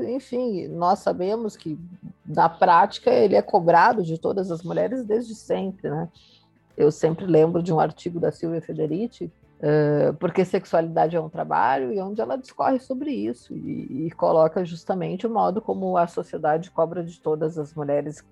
enfim, 0.09 0.69
nós 0.69 0.99
sabemos 0.99 1.57
que 1.57 1.79
na 2.27 2.49
prática 2.49 3.11
ele 3.11 3.35
é 3.35 3.43
cobrado 3.43 4.03
de 4.03 4.19
todas 4.19 4.51
as 4.51 4.63
mulheres 4.63 5.05
desde 5.05 5.35
sempre, 5.35 5.89
né? 5.89 6.09
Eu 6.77 6.91
sempre 6.91 7.25
lembro 7.25 7.63
de 7.63 7.73
um 7.73 7.79
artigo 7.79 8.19
da 8.19 8.33
Silvia 8.33 8.61
Federici 8.61 9.31
porque 10.19 10.45
sexualidade 10.45 11.17
é 11.17 11.21
um 11.21 11.29
trabalho 11.29 11.93
e 11.93 12.01
onde 12.01 12.21
ela 12.21 12.37
discorre 12.37 12.79
sobre 12.79 13.11
isso 13.11 13.55
e, 13.55 14.07
e, 14.07 14.11
coloca 14.11 14.65
justamente 14.65 15.27
o 15.27 15.31
modo 15.31 15.63
como 15.63 15.97
a 15.97 16.07
sociedade 16.07 16.71
cobra 16.71 17.03
de 17.03 17.19
todas 17.19 17.57
as 17.57 17.73
mulheres, 17.73 18.23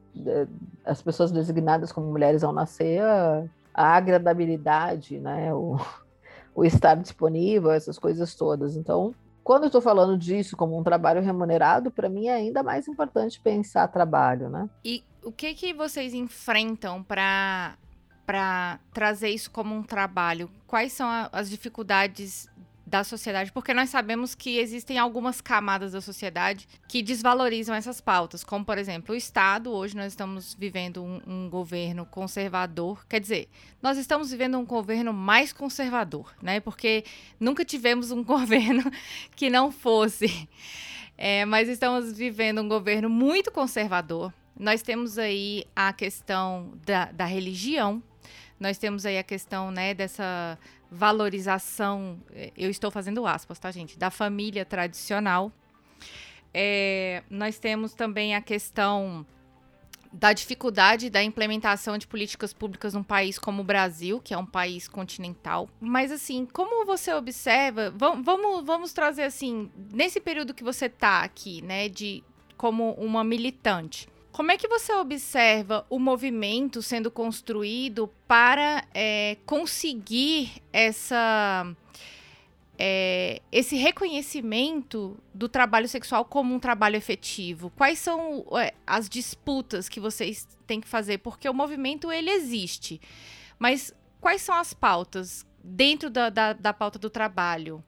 as 0.84 1.00
pessoas 1.00 1.32
designadas 1.32 1.90
como 1.90 2.10
mulheres 2.10 2.44
ao 2.44 2.52
nascer, 2.52 3.00
a, 3.00 3.44
a 3.72 3.96
agradabilidade, 3.96 5.18
né, 5.18 5.54
o, 5.54 5.78
o 6.54 6.64
estar 6.64 6.96
disponível, 6.96 7.70
essas 7.70 7.98
coisas 7.98 8.34
todas. 8.34 8.76
Então, 8.76 9.14
quando 9.42 9.62
eu 9.62 9.68
estou 9.68 9.80
falando 9.80 10.18
disso 10.18 10.56
como 10.56 10.78
um 10.78 10.82
trabalho 10.82 11.22
remunerado, 11.22 11.90
para 11.90 12.08
mim 12.08 12.26
é 12.26 12.34
ainda 12.34 12.62
mais 12.62 12.86
importante 12.86 13.40
pensar 13.40 13.88
trabalho, 13.88 14.48
né? 14.48 14.68
E 14.84 15.02
o 15.24 15.32
que 15.32 15.54
que 15.54 15.72
vocês 15.72 16.12
enfrentam 16.14 17.02
para 17.02 17.76
para 18.32 18.80
trazer 18.94 19.28
isso 19.28 19.50
como 19.50 19.74
um 19.74 19.82
trabalho? 19.82 20.50
Quais 20.66 20.94
são 20.94 21.06
a, 21.06 21.28
as 21.30 21.50
dificuldades 21.50 22.48
da 22.86 23.04
sociedade? 23.04 23.52
Porque 23.52 23.74
nós 23.74 23.90
sabemos 23.90 24.34
que 24.34 24.56
existem 24.56 24.98
algumas 24.98 25.42
camadas 25.42 25.92
da 25.92 26.00
sociedade 26.00 26.66
que 26.88 27.02
desvalorizam 27.02 27.74
essas 27.74 28.00
pautas, 28.00 28.42
como, 28.42 28.64
por 28.64 28.78
exemplo, 28.78 29.14
o 29.14 29.18
Estado. 29.18 29.70
Hoje 29.70 29.94
nós 29.94 30.06
estamos 30.06 30.56
vivendo 30.58 31.04
um, 31.04 31.20
um 31.26 31.50
governo 31.50 32.06
conservador, 32.06 33.04
quer 33.06 33.20
dizer, 33.20 33.50
nós 33.82 33.98
estamos 33.98 34.30
vivendo 34.30 34.56
um 34.56 34.64
governo 34.64 35.12
mais 35.12 35.52
conservador, 35.52 36.34
né? 36.40 36.58
Porque 36.58 37.04
nunca 37.38 37.66
tivemos 37.66 38.10
um 38.10 38.24
governo 38.24 38.90
que 39.36 39.50
não 39.50 39.70
fosse. 39.70 40.48
É, 41.18 41.44
mas 41.44 41.68
estamos 41.68 42.16
vivendo 42.16 42.62
um 42.62 42.68
governo 42.68 43.10
muito 43.10 43.52
conservador. 43.52 44.32
Nós 44.58 44.80
temos 44.80 45.18
aí 45.18 45.66
a 45.76 45.92
questão 45.92 46.72
da, 46.86 47.12
da 47.12 47.26
religião, 47.26 48.02
nós 48.62 48.78
temos 48.78 49.04
aí 49.04 49.18
a 49.18 49.22
questão, 49.24 49.72
né, 49.72 49.92
dessa 49.92 50.56
valorização, 50.88 52.18
é, 52.32 52.52
eu 52.56 52.70
estou 52.70 52.90
fazendo 52.90 53.26
aspas, 53.26 53.58
tá, 53.58 53.70
gente? 53.72 53.98
Da 53.98 54.08
família 54.08 54.64
tradicional. 54.64 55.50
É, 56.54 57.24
nós 57.28 57.58
temos 57.58 57.92
também 57.92 58.36
a 58.36 58.40
questão 58.40 59.26
da 60.12 60.32
dificuldade 60.32 61.10
da 61.10 61.22
implementação 61.22 61.98
de 61.98 62.06
políticas 62.06 62.52
públicas 62.52 62.94
num 62.94 63.02
país 63.02 63.38
como 63.38 63.62
o 63.62 63.64
Brasil, 63.64 64.20
que 64.20 64.32
é 64.32 64.38
um 64.38 64.46
país 64.46 64.86
continental. 64.86 65.68
Mas 65.80 66.12
assim, 66.12 66.46
como 66.46 66.86
você 66.86 67.12
observa, 67.14 67.90
vamos, 67.90 68.64
vamos 68.64 68.92
trazer 68.92 69.24
assim, 69.24 69.70
nesse 69.92 70.20
período 70.20 70.54
que 70.54 70.62
você 70.62 70.88
tá 70.88 71.22
aqui, 71.22 71.62
né, 71.62 71.88
de 71.88 72.22
como 72.56 72.92
uma 72.92 73.24
militante, 73.24 74.06
como 74.32 74.50
é 74.50 74.56
que 74.56 74.66
você 74.66 74.92
observa 74.94 75.86
o 75.90 75.98
movimento 75.98 76.80
sendo 76.82 77.10
construído 77.10 78.10
para 78.26 78.84
é, 78.94 79.36
conseguir 79.44 80.62
essa 80.72 81.66
é, 82.78 83.42
esse 83.52 83.76
reconhecimento 83.76 85.16
do 85.34 85.48
trabalho 85.48 85.86
sexual 85.86 86.24
como 86.24 86.54
um 86.54 86.58
trabalho 86.58 86.96
efetivo? 86.96 87.70
Quais 87.76 87.98
são 87.98 88.46
é, 88.58 88.72
as 88.86 89.08
disputas 89.08 89.88
que 89.88 90.00
vocês 90.00 90.48
têm 90.66 90.80
que 90.80 90.88
fazer? 90.88 91.18
Porque 91.18 91.48
o 91.48 91.54
movimento 91.54 92.10
ele 92.10 92.30
existe, 92.30 93.00
mas 93.58 93.94
quais 94.18 94.40
são 94.40 94.54
as 94.54 94.72
pautas 94.72 95.46
dentro 95.62 96.08
da, 96.08 96.30
da, 96.30 96.54
da 96.54 96.72
pauta 96.72 96.98
do 96.98 97.10
trabalho? 97.10 97.84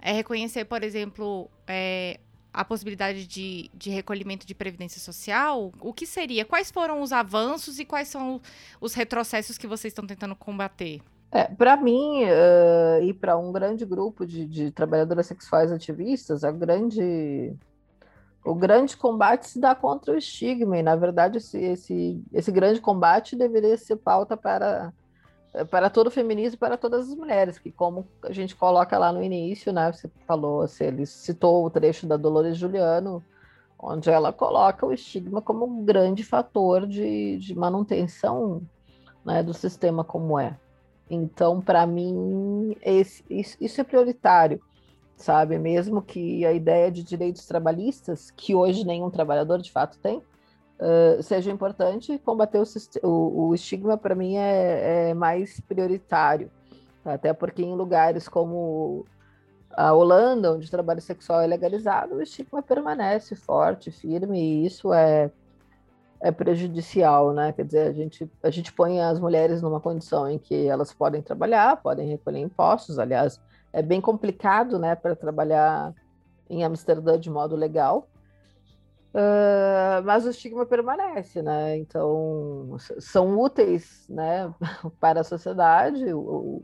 É 0.00 0.10
reconhecer, 0.10 0.64
por 0.64 0.82
exemplo, 0.82 1.48
é, 1.66 2.18
a 2.52 2.64
possibilidade 2.64 3.26
de, 3.26 3.70
de 3.72 3.90
recolhimento 3.90 4.46
de 4.46 4.54
previdência 4.54 5.00
social? 5.00 5.72
O 5.80 5.92
que 5.92 6.06
seria? 6.06 6.44
Quais 6.44 6.70
foram 6.70 7.00
os 7.00 7.12
avanços 7.12 7.78
e 7.78 7.84
quais 7.84 8.08
são 8.08 8.40
os 8.80 8.94
retrocessos 8.94 9.56
que 9.56 9.66
vocês 9.66 9.92
estão 9.92 10.06
tentando 10.06 10.36
combater? 10.36 11.00
É, 11.30 11.44
para 11.44 11.78
mim 11.78 12.24
uh, 12.24 13.02
e 13.02 13.14
para 13.14 13.38
um 13.38 13.50
grande 13.50 13.86
grupo 13.86 14.26
de, 14.26 14.44
de, 14.44 14.70
trabalhadoras 14.70 15.26
sexuais 15.26 15.72
ativistas, 15.72 16.44
a 16.44 16.50
grande, 16.50 17.56
o 18.44 18.54
grande 18.54 18.94
combate 18.98 19.48
se 19.48 19.58
dá 19.58 19.74
contra 19.74 20.12
o 20.12 20.18
estigma, 20.18 20.76
e 20.76 20.82
na 20.82 20.94
verdade 20.94 21.38
esse, 21.38 21.58
esse, 21.58 22.22
esse 22.34 22.52
grande 22.52 22.82
combate 22.82 23.34
deveria 23.34 23.78
ser 23.78 23.96
pauta 23.96 24.36
para, 24.36 24.92
para 25.70 25.90
todo 25.90 26.06
o 26.06 26.10
feminismo 26.10 26.54
e 26.54 26.58
para 26.58 26.78
todas 26.78 27.08
as 27.08 27.14
mulheres, 27.14 27.58
que 27.58 27.70
como 27.70 28.08
a 28.22 28.32
gente 28.32 28.56
coloca 28.56 28.98
lá 28.98 29.12
no 29.12 29.22
início, 29.22 29.72
né, 29.72 29.92
você 29.92 30.10
falou, 30.26 30.62
assim, 30.62 30.84
ele 30.84 31.04
citou 31.04 31.66
o 31.66 31.70
trecho 31.70 32.06
da 32.06 32.16
Dolores 32.16 32.56
Juliano, 32.56 33.22
onde 33.78 34.08
ela 34.08 34.32
coloca 34.32 34.86
o 34.86 34.92
estigma 34.92 35.42
como 35.42 35.66
um 35.66 35.84
grande 35.84 36.24
fator 36.24 36.86
de, 36.86 37.36
de 37.38 37.54
manutenção 37.54 38.62
né, 39.24 39.42
do 39.42 39.52
sistema 39.52 40.02
como 40.02 40.38
é. 40.38 40.56
Então, 41.10 41.60
para 41.60 41.86
mim, 41.86 42.74
esse, 42.80 43.22
isso, 43.28 43.56
isso, 43.60 43.80
é 43.80 43.84
prioritário, 43.84 44.62
sabe? 45.16 45.58
Mesmo 45.58 46.00
que 46.00 46.46
a 46.46 46.52
ideia 46.52 46.90
de 46.90 47.02
direitos 47.02 47.44
trabalhistas, 47.44 48.30
que 48.30 48.54
hoje 48.54 48.86
nenhum 48.86 49.10
trabalhador 49.10 49.60
de 49.60 49.70
fato 49.70 49.98
tem, 49.98 50.22
uh, 50.82 51.22
seja 51.22 51.50
importante, 51.50 52.18
combater 52.18 52.60
o, 52.60 53.08
o, 53.08 53.48
o 53.48 53.54
estigma, 53.54 53.96
para 53.96 54.14
mim, 54.14 54.36
é, 54.36 55.10
é, 55.10 55.14
mais 55.14 55.60
prioritário. 55.60 56.50
Até 57.04 57.32
porque 57.32 57.62
em 57.62 57.74
lugares 57.74 58.28
como 58.28 59.06
a 59.70 59.92
Holanda, 59.92 60.52
onde 60.52 60.66
o 60.66 60.70
trabalho 60.70 61.00
sexual 61.00 61.40
é 61.40 61.46
legalizado, 61.46 62.16
o 62.16 62.22
estigma 62.22 62.62
permanece 62.62 63.34
forte, 63.34 63.90
firme, 63.90 64.40
e 64.40 64.66
isso 64.66 64.92
é 64.92 65.30
é 66.22 66.30
prejudicial, 66.30 67.32
né? 67.32 67.52
Quer 67.52 67.64
dizer, 67.64 67.88
a 67.88 67.92
gente, 67.92 68.30
a 68.44 68.48
gente 68.48 68.72
põe 68.72 69.00
as 69.00 69.18
mulheres 69.18 69.60
numa 69.60 69.80
condição 69.80 70.30
em 70.30 70.38
que 70.38 70.68
elas 70.68 70.92
podem 70.92 71.20
trabalhar, 71.20 71.82
podem 71.82 72.08
recolher 72.08 72.38
impostos. 72.38 72.96
Aliás, 72.96 73.40
é 73.72 73.82
bem 73.82 74.00
complicado, 74.00 74.78
né, 74.78 74.94
para 74.94 75.16
trabalhar 75.16 75.92
em 76.48 76.62
Amsterdã 76.62 77.18
de 77.18 77.28
modo 77.28 77.56
legal. 77.56 78.06
Uh, 79.14 80.02
mas 80.04 80.24
o 80.24 80.30
estigma 80.30 80.64
permanece, 80.64 81.42
né? 81.42 81.76
Então, 81.76 82.76
são 82.98 83.38
úteis, 83.38 84.06
né, 84.08 84.52
para 84.98 85.20
a 85.20 85.24
sociedade. 85.24 86.12
O, 86.14 86.62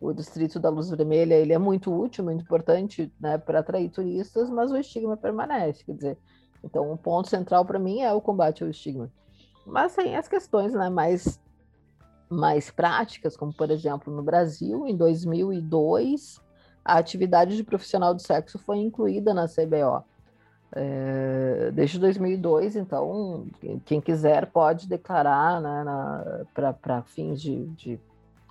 o 0.00 0.12
Distrito 0.12 0.58
da 0.58 0.68
Luz 0.68 0.90
Vermelha 0.90 1.34
ele 1.34 1.52
é 1.52 1.58
muito 1.58 1.94
útil, 1.94 2.24
muito 2.24 2.42
importante, 2.42 3.12
né, 3.20 3.38
para 3.38 3.60
atrair 3.60 3.88
turistas, 3.88 4.50
mas 4.50 4.72
o 4.72 4.76
estigma 4.76 5.16
permanece. 5.16 5.84
Quer 5.84 5.94
dizer, 5.94 6.18
então, 6.64 6.92
o 6.92 6.98
ponto 6.98 7.28
central 7.28 7.64
para 7.64 7.78
mim 7.78 8.00
é 8.00 8.12
o 8.12 8.20
combate 8.20 8.64
ao 8.64 8.70
estigma. 8.70 9.10
Mas 9.64 9.94
tem 9.94 10.16
as 10.16 10.26
questões 10.26 10.72
né, 10.72 10.90
mais, 10.90 11.40
mais 12.28 12.70
práticas, 12.70 13.36
como, 13.36 13.52
por 13.52 13.70
exemplo, 13.70 14.12
no 14.12 14.22
Brasil, 14.22 14.86
em 14.88 14.96
2002, 14.96 16.40
a 16.84 16.98
atividade 16.98 17.56
de 17.56 17.62
profissional 17.62 18.14
do 18.14 18.22
sexo 18.22 18.58
foi 18.58 18.78
incluída 18.78 19.32
na 19.32 19.46
CBO. 19.46 20.04
É, 20.72 21.70
desde 21.72 21.98
2002, 21.98 22.76
então, 22.76 23.46
quem 23.84 24.00
quiser 24.00 24.46
pode 24.46 24.88
declarar 24.88 25.60
né, 25.60 25.84
para 26.54 27.02
fins 27.02 27.42
de, 27.42 27.66
de 27.68 28.00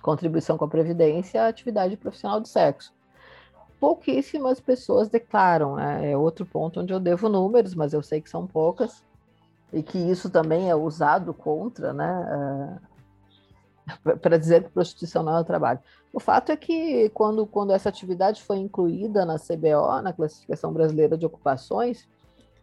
contribuição 0.02 0.58
com 0.58 0.64
a 0.64 0.68
Previdência 0.68 1.42
a 1.42 1.48
atividade 1.48 1.96
profissional 1.96 2.40
do 2.40 2.46
sexo 2.46 2.92
pouquíssimas 3.80 4.60
pessoas 4.60 5.08
declaram. 5.08 5.76
Né? 5.76 6.12
É 6.12 6.16
outro 6.16 6.44
ponto 6.44 6.80
onde 6.80 6.92
eu 6.92 7.00
devo 7.00 7.28
números, 7.28 7.74
mas 7.74 7.94
eu 7.94 8.02
sei 8.02 8.20
que 8.20 8.28
são 8.28 8.46
poucas 8.46 9.02
e 9.72 9.82
que 9.82 9.98
isso 9.98 10.28
também 10.28 10.68
é 10.68 10.74
usado 10.74 11.32
contra, 11.32 11.92
né? 11.92 12.78
Para 14.20 14.38
dizer 14.38 14.64
que 14.64 14.70
prostituição 14.70 15.22
não 15.22 15.38
é 15.38 15.44
trabalho. 15.44 15.80
O 16.12 16.20
fato 16.20 16.50
é 16.52 16.56
que 16.56 17.08
quando, 17.10 17.46
quando 17.46 17.72
essa 17.72 17.88
atividade 17.88 18.42
foi 18.42 18.58
incluída 18.58 19.24
na 19.24 19.38
CBO, 19.38 20.02
na 20.02 20.12
Classificação 20.12 20.72
Brasileira 20.72 21.16
de 21.16 21.26
Ocupações, 21.26 22.08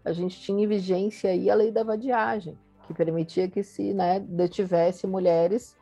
a 0.04 0.12
gente 0.12 0.40
tinha 0.40 0.64
em 0.64 0.68
vigência 0.68 1.30
aí 1.32 1.50
a 1.50 1.56
lei 1.56 1.72
da 1.72 1.84
vadiagem, 1.84 2.58
que 2.86 2.94
permitia 2.94 3.48
que 3.50 3.64
se 3.64 3.94
né, 3.94 4.20
detivesse 4.20 5.06
mulheres 5.06 5.76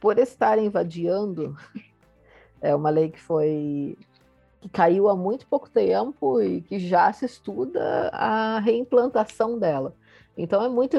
por 0.00 0.18
estarem 0.18 0.68
vadiando. 0.70 1.56
É 2.60 2.74
uma 2.74 2.88
lei 2.88 3.10
que 3.10 3.20
foi 3.20 3.98
que 4.60 4.68
caiu 4.68 5.08
há 5.08 5.14
muito 5.14 5.46
pouco 5.46 5.68
tempo 5.68 6.40
e 6.40 6.62
que 6.62 6.78
já 6.78 7.12
se 7.12 7.26
estuda 7.26 8.08
a 8.12 8.58
reimplantação 8.58 9.58
dela. 9.58 9.94
Então 10.36 10.62
é 10.62 10.68
muito, 10.68 10.98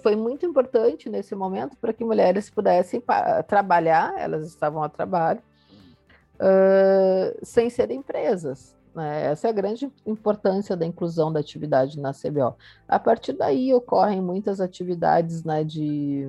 foi 0.00 0.14
muito 0.14 0.46
importante 0.46 1.10
nesse 1.10 1.34
momento 1.34 1.76
para 1.76 1.92
que 1.92 2.04
mulheres 2.04 2.48
pudessem 2.48 3.02
trabalhar, 3.48 4.14
elas 4.16 4.46
estavam 4.46 4.82
a 4.82 4.88
trabalho, 4.88 5.40
uh, 6.36 7.38
sem 7.42 7.68
serem 7.68 8.00
presas. 8.00 8.76
Né? 8.94 9.26
Essa 9.26 9.48
é 9.48 9.50
a 9.50 9.52
grande 9.52 9.92
importância 10.06 10.76
da 10.76 10.86
inclusão 10.86 11.32
da 11.32 11.40
atividade 11.40 11.98
na 12.00 12.12
CBO. 12.12 12.56
A 12.88 12.98
partir 12.98 13.32
daí 13.32 13.74
ocorrem 13.74 14.22
muitas 14.22 14.60
atividades 14.60 15.42
né, 15.42 15.64
de 15.64 16.28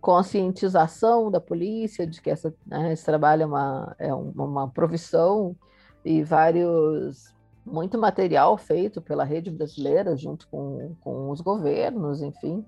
conscientização 0.00 1.30
da 1.30 1.40
polícia 1.40 2.06
de 2.06 2.22
que 2.22 2.30
essa, 2.30 2.54
né, 2.66 2.92
esse 2.92 3.04
trabalho 3.04 3.42
é 3.42 3.46
uma, 3.46 3.96
é 3.98 4.14
uma 4.14 4.68
profissão 4.68 5.54
e 6.02 6.22
vários 6.22 7.34
muito 7.64 7.98
material 7.98 8.56
feito 8.56 9.00
pela 9.00 9.24
rede 9.24 9.50
brasileira 9.50 10.16
junto 10.16 10.48
com, 10.48 10.94
com 11.00 11.30
os 11.30 11.40
governos, 11.40 12.22
enfim. 12.22 12.64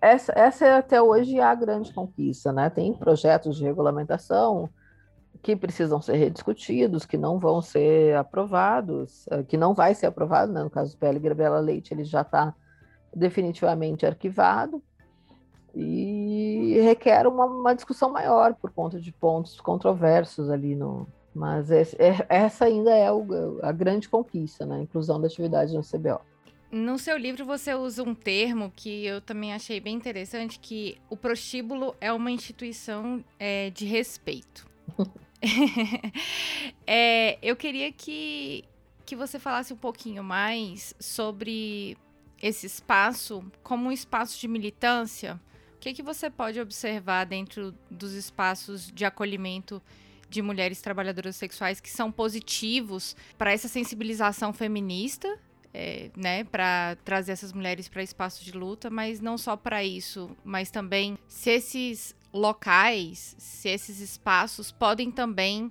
Essa, 0.00 0.32
essa 0.36 0.66
é 0.66 0.76
até 0.76 1.00
hoje 1.00 1.40
a 1.40 1.54
grande 1.54 1.92
conquista, 1.92 2.52
né? 2.52 2.68
Tem 2.68 2.92
projetos 2.92 3.56
de 3.56 3.64
regulamentação 3.64 4.68
que 5.42 5.54
precisam 5.56 6.00
ser 6.00 6.16
rediscutidos, 6.16 7.04
que 7.04 7.18
não 7.18 7.38
vão 7.38 7.60
ser 7.60 8.16
aprovados, 8.16 9.26
eh, 9.30 9.42
que 9.42 9.56
não 9.56 9.74
vai 9.74 9.94
ser 9.94 10.06
aprovado, 10.06 10.52
né? 10.52 10.62
no 10.62 10.70
caso 10.70 10.92
do 10.92 10.98
PL 10.98 11.18
Gabriela 11.18 11.58
Leite, 11.58 11.92
ele 11.92 12.04
já 12.04 12.22
está 12.22 12.54
definitivamente 13.14 14.06
arquivado, 14.06 14.82
e 15.74 16.78
requer 16.82 17.26
uma, 17.26 17.46
uma, 17.46 17.74
discussão 17.74 18.10
maior 18.10 18.54
por 18.54 18.70
conta 18.70 19.00
de 19.00 19.10
pontos 19.12 19.60
controversos 19.60 20.48
ali 20.48 20.76
no. 20.76 21.06
Mas 21.34 21.70
esse, 21.70 21.96
é, 22.00 22.24
essa 22.28 22.66
ainda 22.66 22.94
é 22.94 23.10
o, 23.10 23.58
a 23.62 23.72
grande 23.72 24.08
conquista, 24.08 24.64
né? 24.64 24.76
A 24.76 24.82
inclusão 24.82 25.20
da 25.20 25.26
atividade 25.26 25.74
no 25.74 25.82
CBO. 25.82 26.20
No 26.70 26.98
seu 26.98 27.16
livro 27.16 27.44
você 27.44 27.74
usa 27.74 28.02
um 28.02 28.14
termo 28.14 28.72
que 28.74 29.04
eu 29.04 29.20
também 29.20 29.52
achei 29.52 29.80
bem 29.80 29.94
interessante, 29.94 30.58
que 30.58 30.98
o 31.08 31.16
prostíbulo 31.16 31.94
é 32.00 32.12
uma 32.12 32.30
instituição 32.30 33.24
é, 33.38 33.70
de 33.70 33.84
respeito. 33.84 34.66
é, 36.86 37.38
eu 37.42 37.54
queria 37.54 37.92
que, 37.92 38.64
que 39.04 39.14
você 39.14 39.38
falasse 39.38 39.72
um 39.72 39.76
pouquinho 39.76 40.22
mais 40.24 40.94
sobre 40.98 41.96
esse 42.42 42.66
espaço 42.66 43.44
como 43.62 43.86
um 43.86 43.92
espaço 43.92 44.40
de 44.40 44.48
militância, 44.48 45.40
que, 45.84 45.92
que 45.92 46.02
você 46.02 46.30
pode 46.30 46.58
observar 46.58 47.24
dentro 47.24 47.74
dos 47.90 48.14
espaços 48.14 48.90
de 48.90 49.04
acolhimento 49.04 49.82
de 50.34 50.42
mulheres 50.42 50.80
trabalhadoras 50.80 51.36
sexuais 51.36 51.80
que 51.80 51.88
são 51.88 52.10
positivos 52.10 53.16
para 53.38 53.52
essa 53.52 53.68
sensibilização 53.68 54.52
feminista, 54.52 55.38
é, 55.72 56.10
né, 56.16 56.42
para 56.42 56.96
trazer 57.04 57.32
essas 57.32 57.52
mulheres 57.52 57.88
para 57.88 58.02
espaços 58.02 58.44
de 58.44 58.50
luta, 58.52 58.90
mas 58.90 59.20
não 59.20 59.38
só 59.38 59.56
para 59.56 59.84
isso, 59.84 60.36
mas 60.44 60.70
também 60.70 61.16
se 61.28 61.50
esses 61.50 62.16
locais, 62.32 63.36
se 63.38 63.68
esses 63.68 64.00
espaços 64.00 64.72
podem 64.72 65.10
também 65.10 65.70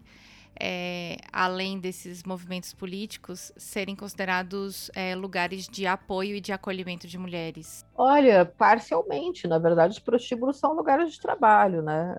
é, 0.59 1.17
além 1.31 1.79
desses 1.79 2.23
movimentos 2.23 2.73
políticos, 2.73 3.51
serem 3.57 3.95
considerados 3.95 4.91
é, 4.93 5.15
lugares 5.15 5.67
de 5.67 5.87
apoio 5.87 6.35
e 6.35 6.41
de 6.41 6.51
acolhimento 6.51 7.07
de 7.07 7.17
mulheres? 7.17 7.85
Olha, 7.95 8.45
parcialmente. 8.45 9.47
Na 9.47 9.57
verdade, 9.57 9.93
os 9.93 9.99
prostíbulos 9.99 10.57
são 10.57 10.73
lugares 10.73 11.13
de 11.13 11.19
trabalho, 11.19 11.81
né? 11.81 12.15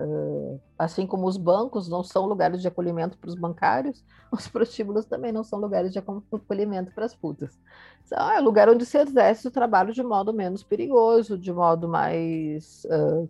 Assim 0.78 1.06
como 1.06 1.26
os 1.26 1.36
bancos 1.36 1.88
não 1.88 2.02
são 2.02 2.26
lugares 2.26 2.60
de 2.60 2.68
acolhimento 2.68 3.16
para 3.18 3.28
os 3.28 3.34
bancários, 3.34 4.04
os 4.30 4.48
prostíbulos 4.48 5.06
também 5.06 5.32
não 5.32 5.44
são 5.44 5.58
lugares 5.58 5.92
de 5.92 5.98
acolhimento 5.98 6.92
para 6.92 7.04
as 7.04 7.14
putas. 7.14 7.58
Então, 8.06 8.30
é 8.30 8.40
lugar 8.40 8.68
onde 8.68 8.84
se 8.84 8.98
exerce 8.98 9.48
o 9.48 9.50
trabalho 9.50 9.92
de 9.92 10.02
modo 10.02 10.32
menos 10.32 10.62
perigoso, 10.62 11.38
de 11.38 11.52
modo 11.52 11.88
mais. 11.88 12.84
Uh, 12.84 13.28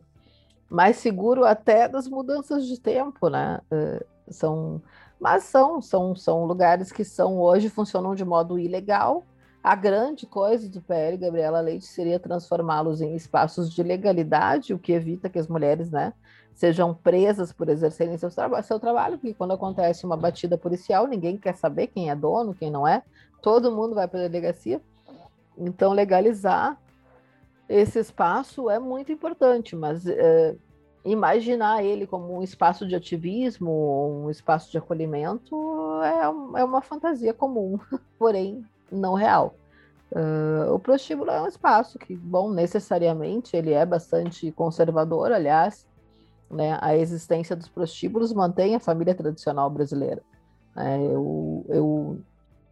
mais 0.68 0.96
seguro 0.96 1.44
até 1.44 1.88
das 1.88 2.08
mudanças 2.08 2.66
de 2.66 2.80
tempo, 2.80 3.28
né? 3.28 3.60
Uh, 3.70 4.13
são, 4.28 4.80
mas 5.20 5.44
são, 5.44 5.80
são, 5.80 6.14
são 6.14 6.44
lugares 6.44 6.92
que 6.92 7.04
são 7.04 7.38
hoje 7.38 7.68
funcionam 7.68 8.14
de 8.14 8.24
modo 8.24 8.58
ilegal. 8.58 9.24
A 9.62 9.74
grande 9.74 10.26
coisa 10.26 10.68
do 10.68 10.82
PL, 10.82 11.16
Gabriela 11.16 11.60
Leite, 11.60 11.87
seria 11.87 12.18
transformá-los 12.18 13.00
em 13.00 13.14
espaços 13.14 13.72
de 13.72 13.82
legalidade, 13.82 14.74
o 14.74 14.78
que 14.78 14.92
evita 14.92 15.30
que 15.30 15.38
as 15.38 15.48
mulheres, 15.48 15.90
né, 15.90 16.12
sejam 16.54 16.94
presas 16.94 17.52
por 17.52 17.68
exercerem 17.68 18.16
seu, 18.16 18.30
traba 18.30 18.62
seu 18.62 18.78
trabalho, 18.78 19.18
porque 19.18 19.34
quando 19.34 19.54
acontece 19.54 20.04
uma 20.04 20.16
batida 20.16 20.56
policial, 20.56 21.06
ninguém 21.06 21.37
quer 21.37 21.54
saber 21.54 21.88
quem 21.88 22.10
é 22.10 22.14
dono, 22.14 22.54
quem 22.54 22.70
não 22.70 22.87
é, 22.87 23.02
todo 23.42 23.72
mundo 23.72 23.94
vai 23.94 24.06
para 24.06 24.20
a 24.20 24.28
delegacia. 24.28 24.80
Então, 25.56 25.92
legalizar 25.92 26.78
esse 27.68 27.98
espaço 27.98 28.68
é 28.68 28.78
muito 28.78 29.10
importante, 29.10 29.74
mas 29.74 30.06
é, 30.06 30.54
imaginar 31.04 31.84
ele 31.84 32.06
como 32.06 32.36
um 32.36 32.42
espaço 32.42 32.86
de 32.86 32.94
ativismo, 32.94 34.24
um 34.24 34.30
espaço 34.30 34.70
de 34.70 34.78
acolhimento, 34.78 35.54
é, 36.02 36.60
é 36.60 36.64
uma 36.64 36.80
fantasia 36.80 37.34
comum, 37.34 37.78
porém 38.18 38.64
não 38.90 39.14
real. 39.14 39.54
Uh, 40.10 40.72
o 40.72 40.78
prostíbulo 40.78 41.30
é 41.30 41.42
um 41.42 41.48
espaço 41.48 41.98
que, 41.98 42.14
bom, 42.14 42.50
necessariamente 42.50 43.56
ele 43.56 43.72
é 43.72 43.84
bastante 43.84 44.52
conservador, 44.52 45.32
aliás, 45.32 45.86
né, 46.50 46.78
a 46.80 46.96
existência 46.96 47.56
dos 47.56 47.68
prostíbulos 47.68 48.32
mantém 48.32 48.74
a 48.76 48.80
família 48.80 49.14
tradicional 49.14 49.68
brasileira. 49.68 50.22
É, 50.76 50.98
eu, 50.98 51.64
eu 51.68 52.20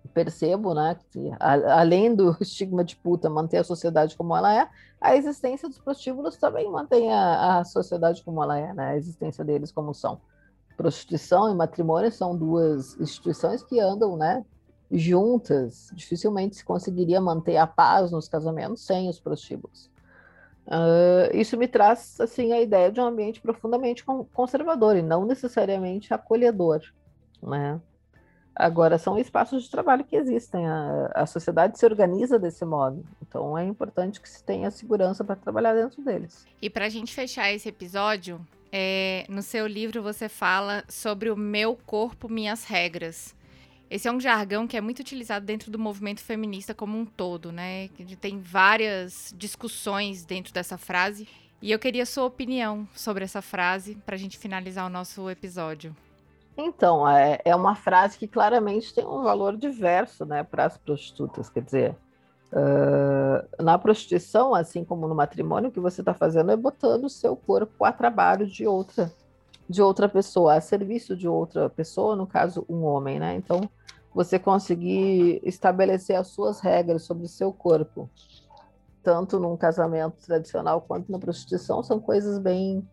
percebo, 0.09 0.75
né, 0.75 0.97
que 1.11 1.31
a, 1.39 1.81
além 1.81 2.15
do 2.15 2.37
estigma 2.41 2.85
de 2.85 2.97
puta 2.97 3.31
manter 3.31 3.59
a 3.59 3.65
sociedade 3.65 4.17
como 4.17 4.37
ela 4.37 4.55
é, 4.55 4.69
a 5.01 5.17
existência 5.17 5.69
dos 5.69 5.79
prostíbulos 5.79 6.37
também 6.37 6.71
mantém 6.71 7.13
a, 7.13 7.59
a 7.59 7.65
sociedade 7.65 8.23
como 8.23 8.43
ela 8.43 8.59
é, 8.59 8.73
né, 8.73 8.91
a 8.91 8.97
existência 8.97 9.45
deles 9.45 9.73
como 9.73 9.95
são. 9.95 10.21
Prostituição 10.77 11.51
e 11.51 11.55
matrimônio 11.55 12.11
são 12.11 12.37
duas 12.37 12.99
instituições 12.99 13.63
que 13.63 13.79
andam, 13.79 14.17
né, 14.17 14.45
juntas. 14.91 15.91
Dificilmente 15.95 16.57
se 16.57 16.65
conseguiria 16.65 17.21
manter 17.21 17.57
a 17.57 17.67
paz 17.67 18.11
nos 18.11 18.29
casamentos 18.29 18.85
sem 18.85 19.09
os 19.09 19.21
prostíbulos. 19.21 19.91
Uh, 20.67 21.35
isso 21.35 21.57
me 21.57 21.67
traz 21.67 22.21
assim 22.21 22.53
a 22.53 22.61
ideia 22.61 22.91
de 22.91 23.01
um 23.01 23.05
ambiente 23.05 23.41
profundamente 23.41 24.05
conservador 24.33 24.97
e 24.97 25.03
não 25.03 25.27
necessariamente 25.27 26.15
acolhedor, 26.15 26.81
né? 27.43 27.81
Agora, 28.55 28.99
são 28.99 29.19
espaços 29.19 29.65
de 29.65 29.71
trabalho 29.71 30.05
que 30.05 30.15
existem, 30.15 30.67
a, 30.67 31.11
a 31.15 31.27
sociedade 31.27 31.79
se 31.79 31.87
organiza 31.87 32.39
desse 32.39 32.65
modo, 32.65 33.05
então 33.21 33.57
é 33.57 33.65
importante 33.65 34.21
que 34.21 34.29
se 34.29 34.45
tenha 34.45 34.71
segurança 34.71 35.25
para 35.25 35.37
trabalhar 35.37 35.75
dentro 35.75 36.03
deles. 36.03 36.47
E 36.61 36.69
para 36.69 36.85
a 36.85 36.89
gente 36.89 37.15
fechar 37.15 37.51
esse 37.51 37.69
episódio, 37.69 38.47
é, 38.71 39.25
no 39.29 39.43
seu 39.43 39.67
livro 39.67 40.03
você 40.03 40.29
fala 40.29 40.85
sobre 40.87 41.31
o 41.31 41.37
meu 41.37 41.77
corpo, 41.87 42.29
minhas 42.29 42.65
regras. 42.65 43.35
Esse 43.91 44.09
é 44.09 44.13
um 44.13 44.21
jargão 44.21 44.67
que 44.67 44.77
é 44.77 44.81
muito 44.81 45.01
utilizado 45.01 45.45
dentro 45.45 45.71
do 45.71 45.79
movimento 45.79 46.23
feminista 46.23 46.75
como 46.75 46.99
um 46.99 47.05
todo, 47.05 47.53
né? 47.53 47.91
Tem 48.21 48.41
várias 48.41 49.35
discussões 49.37 50.25
dentro 50.25 50.51
dessa 50.51 50.79
frase. 50.79 51.29
E 51.61 51.71
eu 51.71 51.79
queria 51.79 52.07
sua 52.07 52.25
opinião 52.25 52.89
sobre 52.95 53.23
essa 53.23 53.43
frase 53.43 53.95
para 54.07 54.15
a 54.15 54.19
gente 54.19 54.39
finalizar 54.39 54.87
o 54.87 54.91
nosso 54.91 55.29
episódio. 55.29 55.95
Então, 56.57 57.09
é, 57.09 57.41
é 57.45 57.57
uma 57.57 57.75
frase 57.75 58.19
que 58.19 58.29
claramente 58.29 58.95
tem 58.95 59.07
um 59.07 59.23
valor 59.23 59.57
diverso 59.57 60.25
né, 60.25 60.43
para 60.43 60.67
as 60.67 60.77
prostitutas. 60.77 61.49
Quer 61.49 61.63
dizer, 61.63 61.97
uh, 62.53 63.63
na 63.63 63.79
prostituição, 63.79 64.55
assim 64.55 64.85
como 64.85 65.09
no 65.09 65.15
matrimônio, 65.15 65.71
o 65.71 65.73
que 65.73 65.81
você 65.81 66.03
está 66.03 66.13
fazendo 66.13 66.53
é 66.53 66.57
botando 66.57 67.05
o 67.05 67.11
seu 67.11 67.35
corpo 67.35 67.85
a 67.85 67.93
trabalho 67.93 68.47
de 68.47 68.67
outra, 68.67 69.11
de 69.69 69.81
outra 69.81 70.09
pessoa, 70.09 70.55
a 70.55 70.61
serviço 70.61 71.17
de 71.17 71.27
outra 71.27 71.71
pessoa, 71.71 72.15
no 72.15 72.27
caso, 72.27 72.67
um 72.69 72.85
homem. 72.85 73.19
Né? 73.19 73.35
Então, 73.35 73.63
você 74.15 74.39
conseguir 74.39 75.41
estabelecer 75.43 76.17
as 76.17 76.29
suas 76.29 76.61
regras 76.61 77.03
sobre 77.05 77.25
o 77.25 77.29
seu 77.29 77.51
corpo, 77.51 78.11
tanto 79.03 79.41
num 79.41 79.57
casamento 79.57 80.17
tradicional 80.27 80.83
quanto 80.83 81.11
na 81.11 81.19
prostituição, 81.19 81.83
são 81.83 81.99
coisas 81.99 82.39
bem 82.39 82.87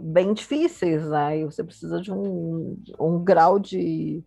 bem 0.00 0.32
difíceis, 0.32 1.06
né? 1.08 1.38
E 1.38 1.44
você 1.44 1.62
precisa 1.62 2.00
de 2.00 2.12
um, 2.12 2.76
um 2.98 3.22
grau 3.22 3.58
de. 3.58 4.22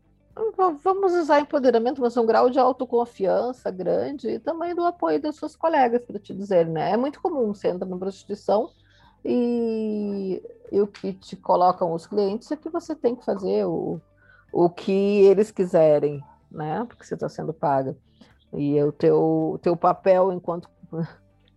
Vamos 0.84 1.14
usar 1.14 1.40
empoderamento, 1.40 2.00
mas 2.00 2.16
um 2.16 2.26
grau 2.26 2.50
de 2.50 2.60
autoconfiança 2.60 3.72
grande 3.72 4.30
e 4.30 4.40
também 4.40 4.76
do 4.76 4.86
apoio 4.86 5.20
das 5.20 5.36
suas 5.36 5.56
colegas, 5.56 6.04
para 6.04 6.20
te 6.20 6.34
dizer, 6.34 6.68
né? 6.68 6.92
É 6.92 6.98
muito 6.98 7.20
comum 7.22 7.54
você 7.54 7.70
entra 7.70 7.88
na 7.88 7.98
prostituição 7.98 8.70
e, 9.26 10.42
e, 10.72 10.80
o 10.80 10.88
que 10.88 11.12
te 11.14 11.36
colocam 11.36 11.92
os 11.92 12.06
clientes 12.06 12.52
é 12.52 12.56
que 12.56 12.70
você 12.70 12.96
tem 12.96 13.16
que 13.16 13.26
fazer 13.26 13.66
o, 13.66 14.00
o 14.54 14.70
que 14.70 14.92
eles 14.92 15.50
quiserem, 15.50 16.24
né? 16.52 16.86
Porque 16.88 17.04
você 17.04 17.16
está 17.16 17.28
sendo 17.28 17.52
paga. 17.52 17.98
E 18.54 18.82
o 18.82 18.92
teu, 18.92 19.60
teu 19.62 19.76
papel 19.76 20.32
enquanto 20.32 20.70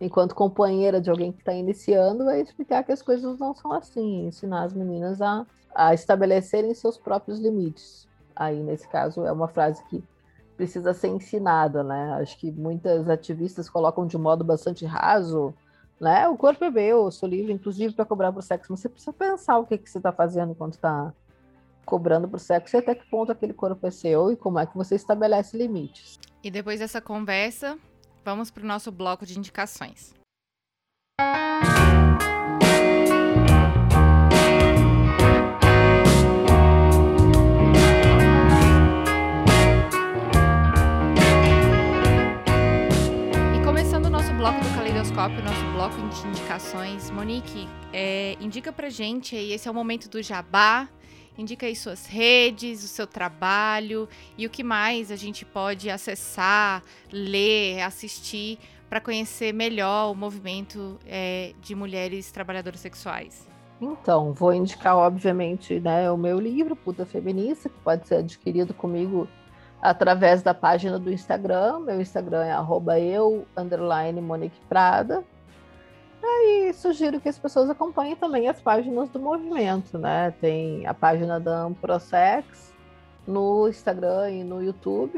enquanto 0.01 0.33
companheira 0.33 0.99
de 0.99 1.11
alguém 1.11 1.31
que 1.31 1.39
está 1.39 1.53
iniciando, 1.53 2.27
é 2.27 2.41
explicar 2.41 2.83
que 2.83 2.91
as 2.91 3.03
coisas 3.03 3.37
não 3.37 3.53
são 3.53 3.71
assim, 3.71 4.25
ensinar 4.25 4.63
as 4.63 4.73
meninas 4.73 5.21
a, 5.21 5.45
a 5.75 5.93
estabelecerem 5.93 6.73
seus 6.73 6.97
próprios 6.97 7.39
limites. 7.39 8.09
Aí, 8.35 8.61
nesse 8.63 8.87
caso, 8.87 9.23
é 9.23 9.31
uma 9.31 9.47
frase 9.47 9.83
que 9.85 10.03
precisa 10.57 10.91
ser 10.93 11.09
ensinada, 11.09 11.83
né? 11.83 12.13
Acho 12.19 12.37
que 12.39 12.51
muitas 12.51 13.07
ativistas 13.07 13.69
colocam 13.69 14.07
de 14.07 14.17
modo 14.17 14.43
bastante 14.43 14.85
raso, 14.85 15.53
né? 15.99 16.27
O 16.27 16.35
corpo 16.35 16.63
é 16.65 16.71
meu, 16.71 17.05
eu 17.05 17.11
sou 17.11 17.29
livre, 17.29 17.53
inclusive 17.53 17.93
para 17.93 18.05
cobrar 18.05 18.31
por 18.31 18.41
sexo. 18.41 18.71
Mas 18.71 18.79
você 18.79 18.89
precisa 18.89 19.13
pensar 19.13 19.59
o 19.59 19.65
que, 19.67 19.77
que 19.77 19.87
você 19.89 19.99
está 19.99 20.11
fazendo 20.11 20.55
quando 20.55 20.73
está 20.73 21.13
cobrando 21.85 22.27
por 22.27 22.39
sexo 22.39 22.75
e 22.75 22.79
até 22.79 22.95
que 22.95 23.07
ponto 23.09 23.31
aquele 23.31 23.53
corpo 23.53 23.85
é 23.85 23.91
seu 23.91 24.31
e 24.31 24.35
como 24.35 24.57
é 24.57 24.65
que 24.65 24.75
você 24.75 24.95
estabelece 24.95 25.57
limites. 25.57 26.19
E 26.43 26.49
depois 26.49 26.79
dessa 26.79 27.01
conversa, 27.01 27.77
Vamos 28.23 28.51
para 28.51 28.63
o 28.63 28.67
nosso 28.67 28.91
bloco 28.91 29.25
de 29.25 29.37
indicações. 29.37 30.13
Bloco 44.37 44.59
do 44.59 44.73
Caleidoscópio, 44.73 45.43
nosso 45.43 45.63
bloco 45.71 45.95
de 46.09 46.27
indicações, 46.27 47.11
Monique, 47.11 47.69
é, 47.93 48.35
indica 48.41 48.73
pra 48.73 48.89
gente 48.89 49.35
aí, 49.35 49.53
esse 49.53 49.67
é 49.67 49.71
o 49.71 49.73
momento 49.73 50.09
do 50.09 50.19
jabá, 50.19 50.89
Indica 51.37 51.65
aí 51.65 51.75
suas 51.75 52.05
redes, 52.05 52.83
o 52.83 52.87
seu 52.87 53.07
trabalho 53.07 54.07
e 54.37 54.45
o 54.45 54.49
que 54.49 54.63
mais 54.63 55.11
a 55.11 55.15
gente 55.15 55.45
pode 55.45 55.89
acessar, 55.89 56.83
ler, 57.11 57.81
assistir 57.81 58.59
para 58.89 58.99
conhecer 58.99 59.53
melhor 59.53 60.11
o 60.11 60.15
movimento 60.15 60.99
é, 61.07 61.53
de 61.61 61.73
mulheres 61.73 62.31
trabalhadoras 62.31 62.81
sexuais. 62.81 63.47
Então, 63.79 64.33
vou 64.33 64.53
indicar, 64.53 64.95
obviamente, 64.95 65.79
né, 65.79 66.11
o 66.11 66.17
meu 66.17 66.39
livro, 66.39 66.75
Puta 66.75 67.05
Feminista, 67.05 67.67
que 67.67 67.79
pode 67.79 68.07
ser 68.07 68.15
adquirido 68.15 68.73
comigo 68.73 69.27
através 69.81 70.43
da 70.43 70.53
página 70.53 70.99
do 70.99 71.11
Instagram. 71.11 71.79
Meu 71.79 71.99
Instagram 71.99 72.43
é 72.43 72.51
eu, 72.99 73.47
Monique 74.21 74.59
Prada. 74.69 75.23
Aí 76.23 76.73
sugiro 76.73 77.19
que 77.19 77.29
as 77.29 77.39
pessoas 77.39 77.69
acompanhem 77.69 78.15
também 78.15 78.47
as 78.47 78.61
páginas 78.61 79.09
do 79.09 79.19
movimento, 79.19 79.97
né? 79.97 80.31
Tem 80.39 80.85
a 80.85 80.93
página 80.93 81.39
da 81.39 81.63
Amprosex 81.63 82.71
no 83.25 83.67
Instagram 83.67 84.31
e 84.31 84.43
no 84.43 84.63
YouTube, 84.63 85.17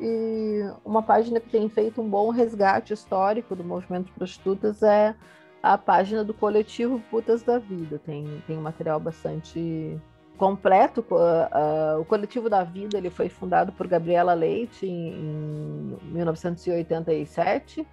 e 0.00 0.60
uma 0.84 1.02
página 1.02 1.38
que 1.38 1.50
tem 1.50 1.68
feito 1.68 2.00
um 2.00 2.08
bom 2.08 2.30
resgate 2.30 2.92
histórico 2.92 3.54
do 3.54 3.62
movimento 3.62 4.06
de 4.06 4.12
prostitutas 4.12 4.82
é 4.82 5.14
a 5.62 5.78
página 5.78 6.24
do 6.24 6.34
coletivo 6.34 7.00
Putas 7.10 7.42
da 7.42 7.58
Vida. 7.58 7.98
Tem, 7.98 8.42
tem 8.46 8.58
um 8.58 8.62
material 8.62 8.98
bastante 8.98 9.98
completo. 10.36 11.04
Uh, 11.10 11.96
uh, 11.96 12.00
o 12.00 12.04
coletivo 12.04 12.50
da 12.50 12.64
Vida 12.64 12.98
ele 12.98 13.10
foi 13.10 13.28
fundado 13.28 13.70
por 13.72 13.86
Gabriela 13.86 14.34
Leite 14.34 14.86
em, 14.86 15.96
em 16.02 16.12
1987 16.12 17.86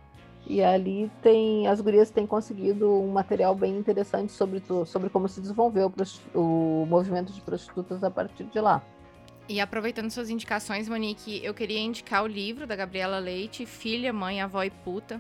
E 0.48 0.64
ali 0.64 1.12
tem 1.22 1.68
as 1.68 1.80
gurias 1.80 2.10
têm 2.10 2.26
conseguido 2.26 2.92
um 2.92 3.12
material 3.12 3.54
bem 3.54 3.78
interessante 3.78 4.32
sobre, 4.32 4.62
sobre 4.86 5.10
como 5.10 5.28
se 5.28 5.40
desenvolveu 5.40 5.94
o 6.34 6.86
movimento 6.88 7.32
de 7.32 7.42
prostitutas 7.42 8.04
a 8.04 8.10
partir 8.10 8.46
de 8.46 8.60
lá. 8.60 8.82
E 9.48 9.60
aproveitando 9.60 10.12
suas 10.12 10.30
indicações, 10.30 10.88
Monique, 10.88 11.42
eu 11.44 11.56
queria 11.56 11.80
indicar 11.80 12.24
o 12.24 12.28
livro 12.28 12.68
da 12.68 12.76
Gabriela 12.76 13.18
Leite, 13.18 13.66
Filha, 13.66 14.14
Mãe, 14.14 14.42
Avó 14.42 14.64
e 14.64 14.70
Puta. 14.70 15.20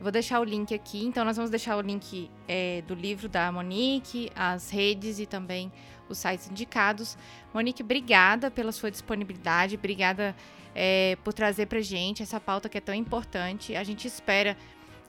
vou 0.00 0.10
deixar 0.10 0.40
o 0.40 0.44
link 0.44 0.74
aqui, 0.74 1.04
então 1.04 1.22
nós 1.22 1.36
vamos 1.36 1.50
deixar 1.50 1.76
o 1.76 1.82
link 1.82 2.30
é, 2.48 2.82
do 2.88 2.94
livro 2.94 3.28
da 3.28 3.52
Monique, 3.52 4.30
as 4.34 4.70
redes 4.70 5.18
e 5.18 5.26
também 5.26 5.70
os 6.08 6.16
sites 6.16 6.50
indicados. 6.50 7.18
Monique, 7.52 7.82
obrigada 7.82 8.50
pela 8.50 8.72
sua 8.72 8.90
disponibilidade, 8.90 9.76
obrigada 9.76 10.34
é, 10.78 11.16
por 11.24 11.32
trazer 11.32 11.66
pra 11.66 11.80
gente 11.80 12.22
essa 12.22 12.38
pauta 12.38 12.68
que 12.68 12.76
é 12.76 12.80
tão 12.82 12.94
importante. 12.94 13.74
A 13.74 13.82
gente 13.82 14.06
espera 14.06 14.54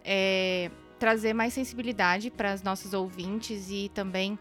é, 0.03 0.71
trazer 0.97 1.33
mais 1.33 1.53
sensibilidade 1.53 2.31
para 2.31 2.53
as 2.53 2.63
nossas 2.63 2.93
ouvintes 2.93 3.69
e 3.69 3.91
também 3.93 4.39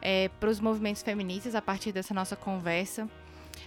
é, 0.00 0.28
para 0.38 0.48
os 0.48 0.60
movimentos 0.60 1.02
feministas 1.02 1.56
a 1.56 1.60
partir 1.60 1.90
dessa 1.90 2.14
nossa 2.14 2.36
conversa. 2.36 3.10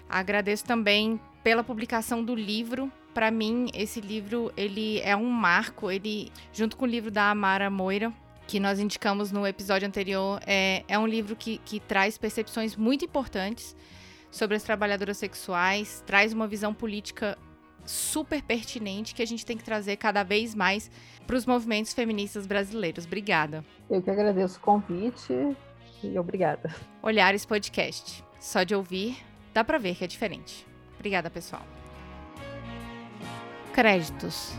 Agradeço 0.10 0.64
também 0.64 1.20
pela 1.44 1.66
publicação 1.66 2.24
do 2.24 2.34
livro. 2.34 2.90
Para 3.14 3.30
mim, 3.30 3.70
esse 3.74 4.00
livro 4.00 4.54
ele 4.56 5.02
é 5.02 5.14
um 5.14 5.30
marco. 5.30 5.92
Ele, 5.92 6.32
junto 6.54 6.78
com 6.78 6.86
o 6.86 6.88
livro 6.88 7.12
da 7.12 7.30
Amara 7.30 7.70
Moira, 7.70 8.14
que 8.48 8.58
nós 8.58 8.80
indicamos 8.80 9.34
no 9.34 9.46
episódio 9.46 9.86
anterior, 9.86 10.42
é, 10.48 10.86
é 10.88 10.98
um 10.98 11.06
livro 11.06 11.36
que, 11.36 11.58
que 11.66 11.82
traz 11.82 12.18
percepções 12.18 12.78
muito 12.78 13.04
importantes 13.04 13.76
sobre 14.32 14.56
as 14.56 14.64
trabalhadoras 14.64 15.18
sexuais, 15.18 16.02
traz 16.08 16.34
uma 16.34 16.48
visão 16.48 16.74
política 16.74 17.38
super 17.86 18.42
pertinente 18.42 19.14
que 19.14 19.22
a 19.22 19.28
gente 19.28 19.46
tem 19.46 19.58
que 19.58 19.64
trazer 19.64 19.98
cada 19.98 20.24
vez 20.24 20.56
mais 20.56 20.90
para 21.28 21.36
os 21.36 21.46
movimentos 21.46 21.94
feministas 21.94 22.48
brasileiros. 22.48 23.06
Obrigada. 23.06 23.64
Eu 23.90 24.02
que 24.02 24.10
agradeço 24.10 24.58
o 24.58 24.62
convite 24.62 25.56
e 26.04 26.18
obrigada. 26.18 26.74
Olhares 27.02 27.46
Podcast. 27.46 28.24
Só 28.40 28.64
de 28.64 28.74
ouvir, 28.74 29.18
dá 29.54 29.64
para 29.64 29.78
ver 29.78 29.96
que 29.96 30.04
é 30.04 30.08
diferente. 30.08 30.66
Obrigada, 30.96 31.30
pessoal. 31.30 31.64
Créditos. 33.74 34.54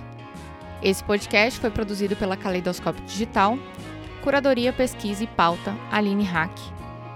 Esse 0.83 1.03
podcast 1.05 1.61
foi 1.61 1.70
produzido 1.70 2.16
pela 2.16 2.37
Caleidoscópio 2.37 3.05
Digital, 3.05 3.57
curadoria, 4.23 4.73
pesquisa 4.73 5.23
e 5.23 5.27
pauta 5.29 5.73
Aline 5.93 6.25
Hack, 6.25 6.53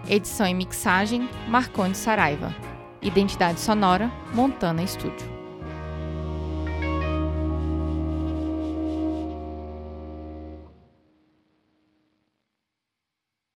edição 0.09 0.47
e 0.47 0.55
mixagem 0.55 1.29
Marconde 1.49 1.97
Saraiva, 1.97 2.55
identidade 3.03 3.61
sonora 3.61 4.11
Montana 4.33 4.83
Estúdio. 4.83 5.36